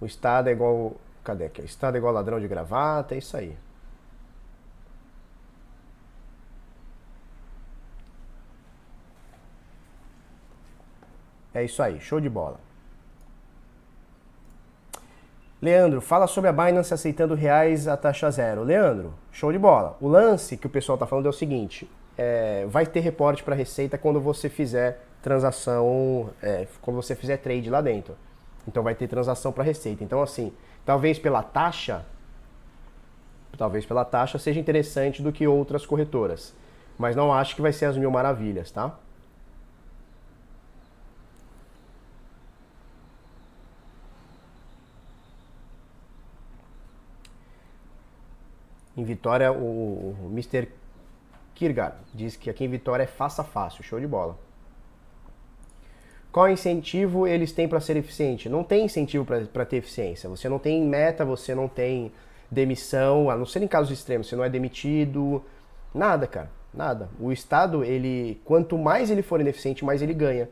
[0.00, 0.96] O Estado é igual.
[1.24, 1.60] Cadê aqui?
[1.62, 3.56] O Estado é igual ladrão de gravata, é isso aí.
[11.54, 12.60] É isso aí, show de bola.
[15.60, 18.62] Leandro, fala sobre a Binance aceitando reais a taxa zero.
[18.62, 19.96] Leandro, show de bola.
[20.00, 23.56] O lance que o pessoal está falando é o seguinte: é, vai ter reporte para
[23.56, 28.14] Receita quando você fizer transação, é, quando você fizer trade lá dentro.
[28.68, 30.04] Então vai ter transação para receita.
[30.04, 30.52] Então assim,
[30.84, 32.04] talvez pela taxa
[33.58, 36.54] talvez pela taxa, seja interessante do que outras corretoras.
[36.96, 38.96] Mas não acho que vai ser as mil maravilhas, tá?
[48.98, 50.68] Em Vitória, o, o Mr.
[51.54, 54.36] Kirgar diz que aqui em Vitória é faça fácil, show de bola.
[56.32, 58.48] Qual incentivo eles têm para ser eficiente?
[58.48, 60.28] Não tem incentivo para ter eficiência.
[60.28, 62.10] Você não tem meta, você não tem
[62.50, 65.44] demissão, a não ser em casos extremos, você não é demitido,
[65.94, 67.08] nada, cara, nada.
[67.20, 70.48] O Estado, ele, quanto mais ele for ineficiente, mais ele ganha.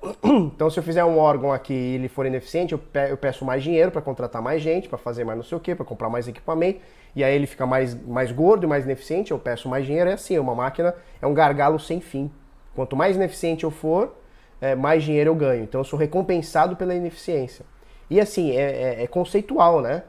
[0.22, 3.90] Então, se eu fizer um órgão aqui e ele for ineficiente, eu peço mais dinheiro
[3.90, 6.80] para contratar mais gente, para fazer mais não sei o quê, para comprar mais equipamento,
[7.14, 10.10] e aí ele fica mais, mais gordo e mais ineficiente, eu peço mais dinheiro.
[10.10, 12.30] É assim, uma máquina é um gargalo sem fim.
[12.74, 14.16] Quanto mais ineficiente eu for,
[14.60, 15.64] é, mais dinheiro eu ganho.
[15.64, 17.64] Então, eu sou recompensado pela ineficiência.
[18.08, 20.02] E assim, é, é, é conceitual, né?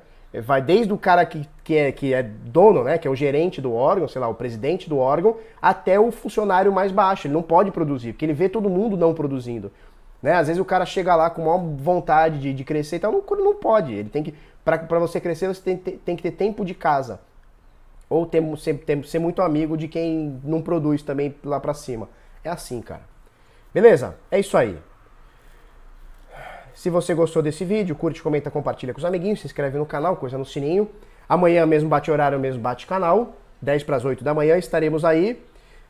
[0.44, 3.60] Vai desde o cara que, que, é, que é dono, né, que é o gerente
[3.60, 7.28] do órgão, sei lá, o presidente do órgão, até o funcionário mais baixo.
[7.28, 9.70] Ele não pode produzir, porque ele vê todo mundo não produzindo.
[10.22, 10.34] Né?
[10.34, 13.24] Às vezes o cara chega lá com maior vontade de, de crescer e tal, não,
[13.44, 13.94] não pode.
[13.94, 14.34] Ele tem que.
[14.64, 17.20] Para você crescer, você tem, tem que ter tempo de casa.
[18.10, 22.10] Ou ter, ser, ter, ser muito amigo de quem não produz também lá pra cima.
[22.44, 23.04] É assim, cara.
[23.74, 24.16] Beleza?
[24.30, 24.78] É isso aí.
[26.74, 30.18] Se você gostou desse vídeo, curte, comenta, compartilha com os amiguinhos, se inscreve no canal,
[30.18, 30.90] coisa no sininho.
[31.28, 33.36] Amanhã mesmo bate horário, mesmo bate canal.
[33.62, 35.42] 10 para as 8 da manhã estaremos aí.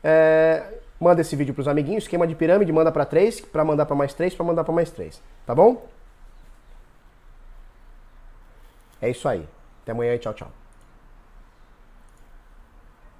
[0.04, 0.62] É,
[1.00, 3.96] manda esse vídeo para os amiguinhos, esquema de pirâmide, manda para 3, para mandar para
[3.96, 5.20] mais 3, para mandar para mais 3.
[5.46, 5.86] Tá bom?
[9.02, 9.46] É isso aí.
[9.82, 10.61] Até amanhã e tchau, tchau.